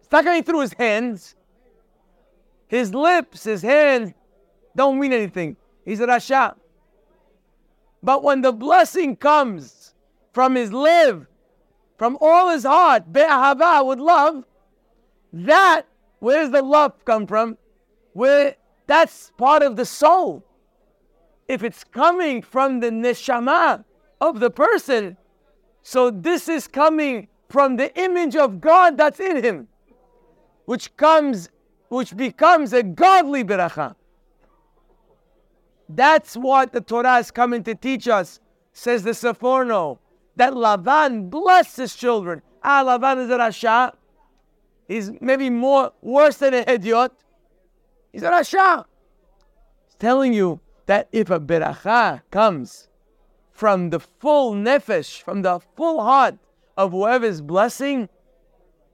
It's 0.00 0.10
not 0.10 0.24
coming 0.24 0.42
through 0.42 0.60
his 0.60 0.72
hands. 0.74 1.36
His 2.68 2.92
lips, 2.94 3.44
his 3.44 3.62
hands 3.62 4.12
don't 4.74 4.98
mean 4.98 5.12
anything. 5.12 5.56
He's 5.84 6.00
a 6.00 6.06
Rasha. 6.06 6.54
But 8.02 8.22
when 8.22 8.40
the 8.40 8.52
blessing 8.52 9.16
comes 9.16 9.94
from 10.32 10.54
his 10.54 10.72
live, 10.72 11.26
from 11.96 12.18
all 12.20 12.50
his 12.50 12.64
heart, 12.64 13.12
be'ahava, 13.12 13.86
with 13.86 13.98
love, 13.98 14.44
that, 15.32 15.82
where 16.18 16.42
does 16.42 16.50
the 16.50 16.62
love 16.62 17.04
come 17.04 17.26
from? 17.26 17.56
Where 18.12 18.56
that's 18.86 19.32
part 19.38 19.62
of 19.62 19.76
the 19.76 19.86
soul. 19.86 20.44
If 21.48 21.62
it's 21.62 21.84
coming 21.84 22.42
from 22.42 22.80
the 22.80 22.90
neshama 22.90 23.84
of 24.20 24.40
the 24.40 24.50
person, 24.50 25.16
so 25.82 26.10
this 26.10 26.48
is 26.48 26.68
coming 26.68 27.28
from 27.48 27.76
the 27.76 27.94
image 28.00 28.36
of 28.36 28.60
God 28.60 28.96
that's 28.96 29.20
in 29.20 29.42
him, 29.42 29.68
which 30.64 30.96
comes, 30.96 31.48
which 31.88 32.16
becomes 32.16 32.72
a 32.72 32.82
godly 32.82 33.44
beracha. 33.44 33.94
That's 35.88 36.36
what 36.36 36.72
the 36.72 36.80
Torah 36.80 37.18
is 37.18 37.30
coming 37.30 37.62
to 37.64 37.74
teach 37.74 38.08
us, 38.08 38.40
says 38.72 39.02
the 39.02 39.10
Seforno, 39.10 39.98
that 40.36 40.52
Lavan 40.52 41.30
blessed 41.30 41.76
his 41.76 41.94
children. 41.94 42.42
Ah, 42.62 42.84
Lavan 42.84 43.24
is 43.24 43.30
a 43.30 43.38
Rasha. 43.38 43.92
He's 44.88 45.10
maybe 45.20 45.50
more 45.50 45.92
worse 46.00 46.36
than 46.36 46.54
a 46.54 46.64
Hediot. 46.64 47.10
He's 48.12 48.22
a 48.22 48.30
Rasha. 48.30 48.84
He's 49.86 49.94
telling 49.98 50.32
you 50.32 50.60
that 50.86 51.08
if 51.12 51.30
a 51.30 51.40
beracha 51.40 52.22
comes 52.30 52.88
from 53.50 53.90
the 53.90 54.00
full 54.00 54.54
nefesh, 54.54 55.22
from 55.22 55.42
the 55.42 55.60
full 55.76 56.02
heart 56.02 56.36
of 56.76 56.92
whoever's 56.92 57.40
blessing, 57.40 58.08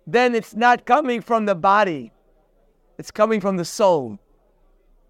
then 0.07 0.35
it's 0.35 0.55
not 0.55 0.85
coming 0.85 1.21
from 1.21 1.47
the 1.47 1.55
body. 1.55 2.13
It's 2.99 3.11
coming 3.11 3.41
from 3.41 3.57
the 3.57 3.65
soul. 3.65 4.19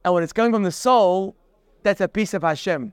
And 0.05 0.15
when 0.15 0.23
it's 0.23 0.33
coming 0.33 0.53
from 0.53 0.63
the 0.63 0.73
soul, 0.73 1.35
that's 1.83 2.01
a 2.01 2.09
piece 2.09 2.35
of 2.35 2.43
Hashem. 2.43 2.93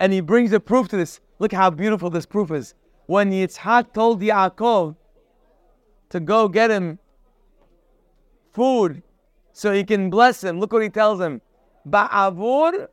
And 0.00 0.12
he 0.12 0.20
brings 0.20 0.52
a 0.52 0.60
proof 0.60 0.88
to 0.88 0.96
this. 0.96 1.20
Look 1.38 1.52
how 1.52 1.70
beautiful 1.70 2.10
this 2.10 2.26
proof 2.26 2.50
is. 2.50 2.74
When 3.06 3.30
Yitzhak 3.30 3.92
told 3.92 4.20
Yaakov 4.20 4.96
to 6.10 6.20
go 6.20 6.48
get 6.48 6.70
him 6.70 6.98
food 8.52 9.02
so 9.52 9.72
he 9.72 9.84
can 9.84 10.10
bless 10.10 10.42
him, 10.42 10.58
look 10.58 10.72
what 10.72 10.82
he 10.82 10.88
tells 10.88 11.20
him. 11.20 11.40
Ba'avur 11.88 12.88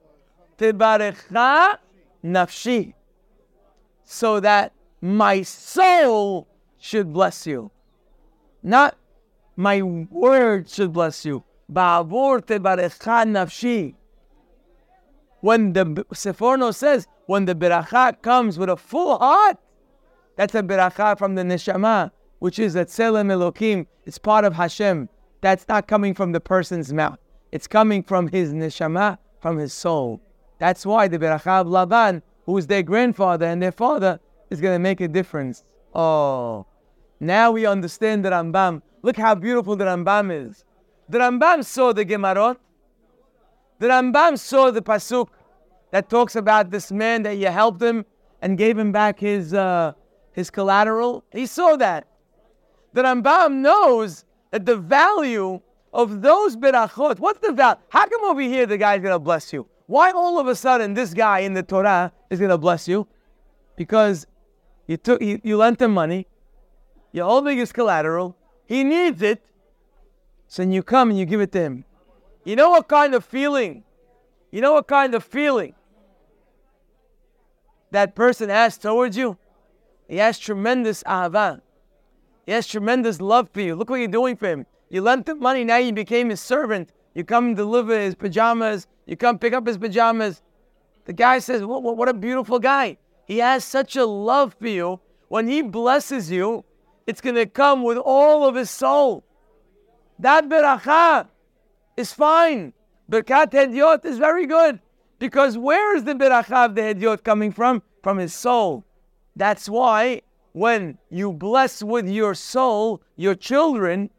tibarecha 0.58 1.78
nafshi. 2.24 2.94
So 4.04 4.40
that 4.40 4.74
my 5.02 5.42
soul 5.42 6.48
should 6.78 7.14
bless 7.14 7.48
you. 7.48 7.72
Not 8.62 8.98
my 9.56 9.82
word 9.82 10.70
should 10.70 10.94
bless 10.94 11.26
you. 11.26 11.44
Ba'avur 11.72 12.42
tibarecha 12.42 13.26
nafshi. 13.26 13.96
When 15.44 15.74
the 15.74 15.84
Seforno 16.14 16.74
says, 16.74 17.06
when 17.26 17.44
the 17.44 17.54
beracha 17.54 18.22
comes 18.22 18.58
with 18.58 18.70
a 18.70 18.78
full 18.78 19.18
heart, 19.18 19.58
that's 20.38 20.56
a 20.56 20.64
beracha 20.64 21.18
from 21.18 21.36
the 21.36 21.42
neshama, 21.42 22.12
which 22.40 22.60
is 22.60 22.78
a 22.78 22.86
tselem 22.86 23.28
elokim. 23.28 23.86
It's 24.06 24.18
part 24.18 24.46
of 24.46 24.54
Hashem. 24.54 25.10
That's 25.42 25.68
not 25.68 25.86
coming 25.86 26.14
from 26.14 26.32
the 26.32 26.40
person's 26.40 26.94
mouth. 26.94 27.20
It's 27.52 27.68
coming 27.68 28.04
from 28.04 28.30
his 28.30 28.54
neshama, 28.54 29.18
from 29.42 29.58
his 29.58 29.74
soul. 29.74 30.22
That's 30.60 30.86
why 30.86 31.10
the 31.10 31.20
beracha 31.20 31.60
of 31.60 31.68
Laban, 31.68 32.22
who 32.46 32.58
is 32.58 32.68
their 32.68 32.82
grandfather 32.82 33.46
and 33.46 33.62
their 33.62 33.74
father, 33.74 34.22
is 34.50 34.62
going 34.62 34.76
to 34.76 34.80
make 34.80 35.02
a 35.02 35.10
difference. 35.10 35.66
Oh, 35.94 36.66
now 37.20 37.52
we 37.52 37.66
understand 37.66 38.24
the 38.24 38.30
Rambam. 38.30 38.82
Look 39.02 39.18
how 39.18 39.36
beautiful 39.36 39.76
the 39.76 39.84
Rambam 39.84 40.32
is. 40.32 40.64
The 41.10 41.20
Rambam 41.20 41.66
saw 41.66 41.92
the 41.92 42.06
Gemarot. 42.06 42.56
The 43.80 43.88
Rambam 43.88 44.38
saw 44.38 44.72
the 44.72 44.82
pasuk 44.82 45.28
that 45.92 46.10
talks 46.10 46.36
about 46.36 46.72
this 46.72 46.92
man 46.92 47.24
that 47.24 47.38
you 47.38 47.48
helped 47.48 47.82
him 47.82 48.06
and 48.42 48.58
gave 48.58 48.78
him 48.78 48.92
back 48.92 49.20
his 49.20 49.54
uh, 49.54 49.94
his 50.32 50.50
collateral. 50.50 51.24
He 51.32 51.46
saw 51.46 51.76
that. 51.78 52.08
The 52.94 53.04
Rambam 53.04 53.62
knows 53.62 54.26
that 54.52 54.66
the 54.66 54.78
value 54.78 55.62
of 55.94 56.22
those 56.22 56.56
berachot. 56.56 57.20
What's 57.20 57.40
the 57.40 57.54
value? 57.54 57.80
How 57.90 58.08
come 58.08 58.24
over 58.26 58.42
here 58.42 58.66
the 58.66 58.78
guy's 58.78 59.02
gonna 59.02 59.20
bless 59.20 59.54
you? 59.54 59.68
Why 59.88 60.12
all 60.12 60.40
of 60.40 60.48
a 60.48 60.56
sudden 60.56 60.94
this 60.94 61.14
guy 61.14 61.40
in 61.40 61.54
the 61.54 61.64
Torah 61.64 62.12
is 62.30 62.40
gonna 62.40 62.58
bless 62.58 62.88
you? 62.88 63.08
Because 63.76 64.28
you 64.88 64.98
took 64.98 65.22
you, 65.22 65.40
you 65.44 65.58
lent 65.58 65.82
him 65.82 65.94
money, 65.94 66.28
you're 67.12 67.26
holding 67.26 67.58
his 67.58 67.72
collateral, 67.72 68.36
he 68.66 68.84
needs 68.84 69.22
it, 69.22 69.44
so 70.48 70.64
you 70.64 70.84
come 70.84 71.10
and 71.10 71.20
you 71.20 71.26
give 71.26 71.42
it 71.42 71.52
to 71.54 71.60
him. 71.60 71.86
You 72.46 72.56
know 72.56 72.70
what 72.70 72.88
kind 72.88 73.16
of 73.16 73.24
feeling? 73.24 73.84
You 74.52 74.62
know 74.62 74.74
what 74.74 74.88
kind 74.88 75.16
of 75.16 75.24
feeling 75.24 75.74
that 77.92 78.16
person 78.16 78.50
has 78.50 78.78
towards 78.78 79.16
you? 79.18 79.38
He 80.08 80.18
has 80.18 80.38
tremendous 80.38 81.04
ahava. 81.04 81.62
He 82.46 82.52
has 82.52 82.68
tremendous 82.68 83.22
love 83.22 83.50
for 83.54 83.62
you. 83.62 83.76
Look 83.76 83.90
what 83.90 83.98
you're 83.98 84.08
doing 84.08 84.36
for 84.36 84.48
him. 84.48 84.66
You 84.90 85.02
lent 85.02 85.30
him 85.30 85.40
money, 85.40 85.64
now 85.64 85.78
you 85.78 85.94
became 85.94 86.30
his 86.30 86.42
servant. 86.42 86.92
You 87.16 87.24
come 87.24 87.48
and 87.48 87.56
deliver 87.56 87.98
his 87.98 88.16
pajamas. 88.16 88.88
You 89.06 89.16
come 89.16 89.40
pick 89.40 89.54
up 89.54 89.66
his 89.66 89.78
pajamas. 89.78 90.42
The 91.06 91.14
guy 91.14 91.40
says, 91.40 91.64
what, 91.64 91.84
what, 91.84 91.98
what 91.98 92.10
a 92.10 92.14
beautiful 92.14 92.60
guy. 92.60 92.98
He 93.26 93.38
has 93.38 93.64
such 93.64 93.96
a 93.96 94.06
love 94.06 94.56
for 94.60 94.68
you. 94.68 95.00
When 95.30 95.48
he 95.48 95.62
blesses 95.62 96.30
you, 96.30 96.66
it's 97.08 97.22
going 97.22 97.36
to 97.36 97.46
come 97.46 97.84
with 97.84 97.98
all 97.98 98.48
of 98.48 98.56
his 98.56 98.70
soul. 98.70 99.24
That 100.20 100.48
beracha 100.48 101.28
is 101.98 102.14
fine. 102.14 102.74
Birkat 103.10 103.52
Hediot 103.52 104.06
is 104.06 104.18
very 104.18 104.46
good. 104.46 104.80
Because 105.20 105.58
where 105.58 105.96
is 105.96 106.04
the 106.04 106.14
beracha 106.14 106.66
of 106.66 106.76
the 106.76 106.82
Hediot 106.82 107.24
coming 107.24 107.52
from? 107.52 107.82
From 108.02 108.18
his 108.18 108.34
soul. 108.34 108.84
That's 109.36 109.70
why 109.70 110.22
when 110.52 110.98
you 111.10 111.34
bless 111.34 111.82
with 111.82 112.08
your 112.08 112.36
soul 112.36 113.02
your 113.16 113.36
children, 113.36 114.10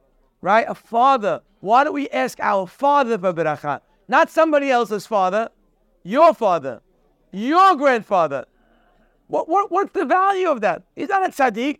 right? 0.40 0.66
A 0.68 0.74
father. 0.74 1.40
Why 1.60 1.84
do 1.84 1.92
we 1.92 2.08
ask 2.10 2.38
our 2.40 2.66
father 2.66 3.18
for 3.18 3.32
beracha? 3.32 3.80
Not 4.08 4.30
somebody 4.30 4.70
else's 4.70 5.06
father, 5.06 5.48
your 6.02 6.34
father, 6.34 6.82
your 7.32 7.76
grandfather. 7.76 8.44
What, 9.28 9.48
what, 9.48 9.70
what's 9.70 9.92
the 9.92 10.04
value 10.04 10.50
of 10.50 10.60
that? 10.60 10.82
He's 10.94 11.08
not 11.08 11.26
a 11.26 11.32
tzaddik. 11.32 11.78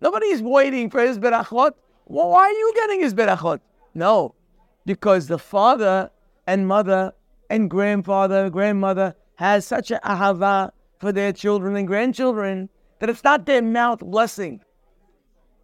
Nobody's 0.00 0.42
waiting 0.42 0.90
for 0.90 1.00
his 1.00 1.18
berachot. 1.18 1.72
Why 2.04 2.42
are 2.42 2.50
you 2.50 2.72
getting 2.74 3.00
his 3.00 3.14
berachot? 3.14 3.60
No, 3.94 4.34
because 4.84 5.26
the 5.26 5.38
father 5.38 6.10
and 6.46 6.66
mother 6.66 7.12
and 7.50 7.70
grandfather, 7.70 8.50
grandmother 8.50 9.14
has 9.36 9.66
such 9.66 9.90
a 9.90 10.00
ahava 10.04 10.70
for 10.98 11.12
their 11.12 11.32
children 11.32 11.76
and 11.76 11.86
grandchildren 11.86 12.68
that 12.98 13.10
it's 13.10 13.24
not 13.24 13.46
their 13.46 13.62
mouth 13.62 14.00
blessing. 14.00 14.60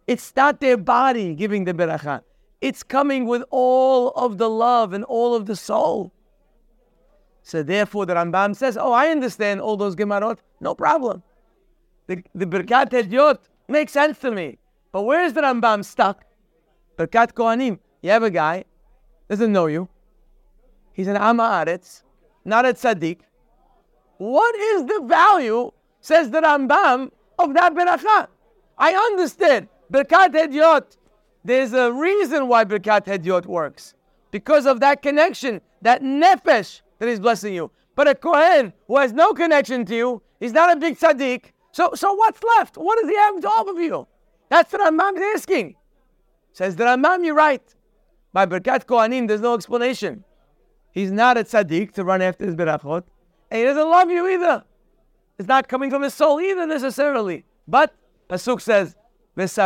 It's 0.07 0.35
not 0.35 0.59
their 0.59 0.77
body 0.77 1.35
giving 1.35 1.65
the 1.65 1.73
beracha. 1.73 2.21
It's 2.61 2.83
coming 2.83 3.25
with 3.25 3.43
all 3.49 4.09
of 4.09 4.37
the 4.37 4.49
love 4.49 4.91
and 4.93 5.03
all 5.05 5.35
of 5.35 5.45
the 5.45 5.55
soul. 5.55 6.11
So 7.43 7.63
therefore, 7.63 8.05
the 8.05 8.15
Rambam 8.15 8.55
says, 8.55 8.77
"Oh, 8.77 8.91
I 8.91 9.07
understand 9.07 9.61
all 9.61 9.77
those 9.77 9.95
gemarot. 9.95 10.39
No 10.59 10.75
problem. 10.75 11.23
The 12.07 12.23
the 12.35 12.45
Birkat 12.45 12.89
Hediot 12.91 13.39
makes 13.67 13.93
sense 13.93 14.19
to 14.19 14.31
me. 14.31 14.57
But 14.91 15.03
where 15.03 15.23
is 15.23 15.33
the 15.33 15.41
Rambam 15.41 15.85
stuck? 15.85 16.25
Birkat 16.97 17.33
Kohanim. 17.33 17.79
You 18.01 18.09
have 18.11 18.23
a 18.23 18.29
guy 18.29 18.65
doesn't 19.29 19.51
know 19.51 19.67
you. 19.67 19.87
He's 20.93 21.07
an 21.07 21.15
Amaretz, 21.15 22.03
not 22.43 22.65
a 22.65 22.73
tzaddik. 22.73 23.19
What 24.17 24.55
is 24.55 24.85
the 24.85 25.01
value, 25.05 25.71
says 26.01 26.29
the 26.29 26.41
Rambam, 26.41 27.11
of 27.37 27.53
that 27.53 27.73
beracha? 27.73 28.27
I 28.77 28.93
understand. 28.93 29.69
Birkat 29.91 30.33
Hediot. 30.33 30.97
There's 31.45 31.73
a 31.73 31.91
reason 31.91 32.47
why 32.47 32.65
Birkat 32.65 33.05
Hediot 33.05 33.45
works. 33.45 33.93
Because 34.31 34.65
of 34.65 34.79
that 34.81 35.01
connection, 35.01 35.61
that 35.81 36.01
nefesh 36.01 36.81
that 36.99 37.07
is 37.07 37.19
blessing 37.19 37.53
you. 37.53 37.71
But 37.95 38.07
a 38.07 38.15
Kohen 38.15 38.73
who 38.87 38.97
has 38.97 39.13
no 39.13 39.33
connection 39.33 39.85
to 39.85 39.95
you, 39.95 40.21
he's 40.39 40.53
not 40.53 40.75
a 40.75 40.79
big 40.79 40.97
tzaddik. 40.97 41.45
So, 41.71 41.91
so 41.95 42.13
what's 42.13 42.41
left? 42.57 42.77
What 42.77 42.99
does 42.99 43.09
he 43.09 43.15
have 43.15 43.39
to 43.41 43.47
offer 43.47 43.79
you? 43.79 44.07
That's 44.49 44.71
what 44.73 44.81
Rambam 44.81 45.17
is 45.17 45.23
asking. 45.35 45.75
Says 46.53 46.75
the 46.75 46.83
Rambam, 46.83 47.25
you're 47.25 47.35
right. 47.35 47.63
By 48.31 48.45
Birkat 48.45 48.85
Kohanim, 48.85 49.27
there's 49.27 49.41
no 49.41 49.55
explanation. 49.55 50.23
He's 50.91 51.11
not 51.11 51.37
a 51.37 51.43
tzaddik 51.43 51.93
to 51.93 52.03
run 52.03 52.21
after 52.21 52.45
his 52.45 52.55
berachot, 52.55 53.03
and 53.49 53.57
he 53.59 53.63
doesn't 53.63 53.89
love 53.89 54.09
you 54.09 54.27
either. 54.27 54.63
It's 55.37 55.47
not 55.47 55.67
coming 55.67 55.89
from 55.89 56.03
his 56.03 56.13
soul 56.13 56.39
either 56.41 56.67
necessarily. 56.67 57.45
But 57.67 57.95
Pasuk 58.29 58.61
says, 58.61 58.95
It's 59.37 59.57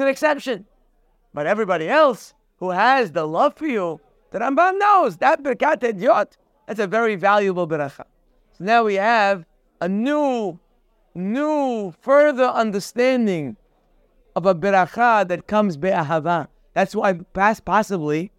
an 0.00 0.08
exception. 0.08 0.66
But 1.32 1.46
everybody 1.46 1.88
else 1.88 2.34
who 2.58 2.70
has 2.70 3.12
the 3.12 3.26
love 3.26 3.54
for 3.56 3.66
you, 3.66 4.00
the 4.30 4.40
Rambam 4.40 4.78
knows 4.78 5.16
that 5.18 5.42
Birkat 5.42 5.80
Hediot, 5.80 6.32
that's 6.66 6.80
a 6.80 6.86
very 6.86 7.14
valuable 7.14 7.68
beracha. 7.68 8.04
So 8.52 8.64
now 8.64 8.84
we 8.84 8.94
have 8.94 9.44
a 9.80 9.88
new, 9.88 10.58
new, 11.14 11.94
further 12.00 12.44
understanding 12.46 13.56
of 14.36 14.46
a 14.46 14.54
beracha 14.54 15.26
that 15.28 15.46
comes 15.46 15.76
be'ahava. 15.76 16.48
That's 16.74 16.94
why 16.94 17.14
possibly 17.32 18.32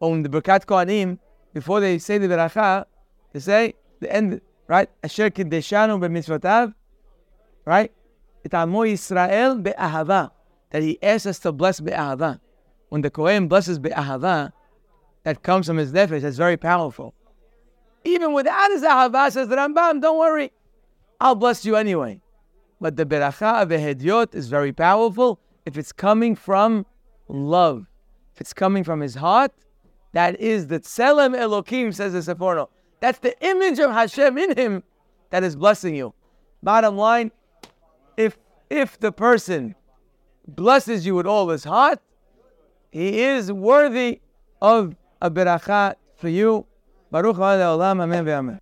on 0.00 0.22
the 0.22 0.28
Birkat 0.28 0.66
Kohanim, 0.66 1.18
before 1.54 1.80
they 1.80 1.98
say 1.98 2.18
the 2.18 2.28
beracha, 2.28 2.84
they 3.32 3.40
say 3.40 3.74
the 4.00 4.12
end, 4.12 4.40
right? 4.66 4.88
Asher 5.02 5.30
kiddeshanu 5.30 5.98
b'mitzvotav, 6.00 6.74
right? 7.64 7.92
Et 8.44 8.54
amo 8.54 8.80
Yisrael 8.80 9.62
be'ahava. 9.62 10.30
that 10.70 10.82
he 10.82 10.98
asks 11.02 11.26
us 11.26 11.38
to 11.40 11.52
bless 11.52 11.80
be'ahava. 11.80 12.40
When 12.88 13.02
the 13.02 13.10
Kohen 13.10 13.48
blesses 13.48 13.78
be'ahava, 13.78 14.52
that 15.24 15.42
comes 15.42 15.66
from 15.66 15.76
his 15.76 15.92
nefesh, 15.92 16.22
that's 16.22 16.36
very 16.36 16.56
powerful. 16.56 17.14
Even 18.04 18.32
without 18.32 18.70
his 18.70 18.82
ahava, 18.82 19.30
says 19.30 19.48
the 19.48 19.56
Rambam, 19.56 20.00
don't 20.00 20.18
worry, 20.18 20.52
I'll 21.20 21.34
bless 21.34 21.64
you 21.64 21.76
anyway. 21.76 22.20
But 22.80 22.96
the 22.96 23.04
beracha 23.04 23.62
of 23.62 23.68
Hediot 23.68 24.34
is 24.34 24.48
very 24.48 24.72
powerful 24.72 25.38
if 25.66 25.76
it's 25.76 25.92
coming 25.92 26.34
from 26.34 26.86
love. 27.28 27.86
If 28.34 28.40
it's 28.40 28.52
coming 28.52 28.84
from 28.84 29.00
his 29.00 29.16
heart, 29.16 29.52
that 30.12 30.40
is 30.40 30.68
the 30.68 30.80
Tselem 30.80 31.36
Elokim, 31.36 31.94
says 31.94 32.12
the 32.12 32.34
Seforno. 32.34 32.68
That's 33.00 33.18
the 33.18 33.38
image 33.44 33.78
of 33.78 33.90
Hashem 33.90 34.36
in 34.38 34.56
him 34.56 34.82
that 35.30 35.44
is 35.44 35.56
blessing 35.56 35.94
you. 35.94 36.14
Bottom 36.62 36.96
line, 36.96 37.30
if 38.16 38.38
if 38.68 38.98
the 38.98 39.12
person 39.12 39.74
blesses 40.46 41.04
you 41.04 41.14
with 41.14 41.26
all 41.26 41.48
his 41.48 41.64
heart, 41.64 42.00
he 42.90 43.20
is 43.20 43.52
worthy 43.52 44.20
of 44.60 44.96
a 45.20 45.30
beracha 45.30 45.94
for 46.16 46.28
you. 46.28 46.66
Baruch 47.10 47.38
Amen. 47.38 48.60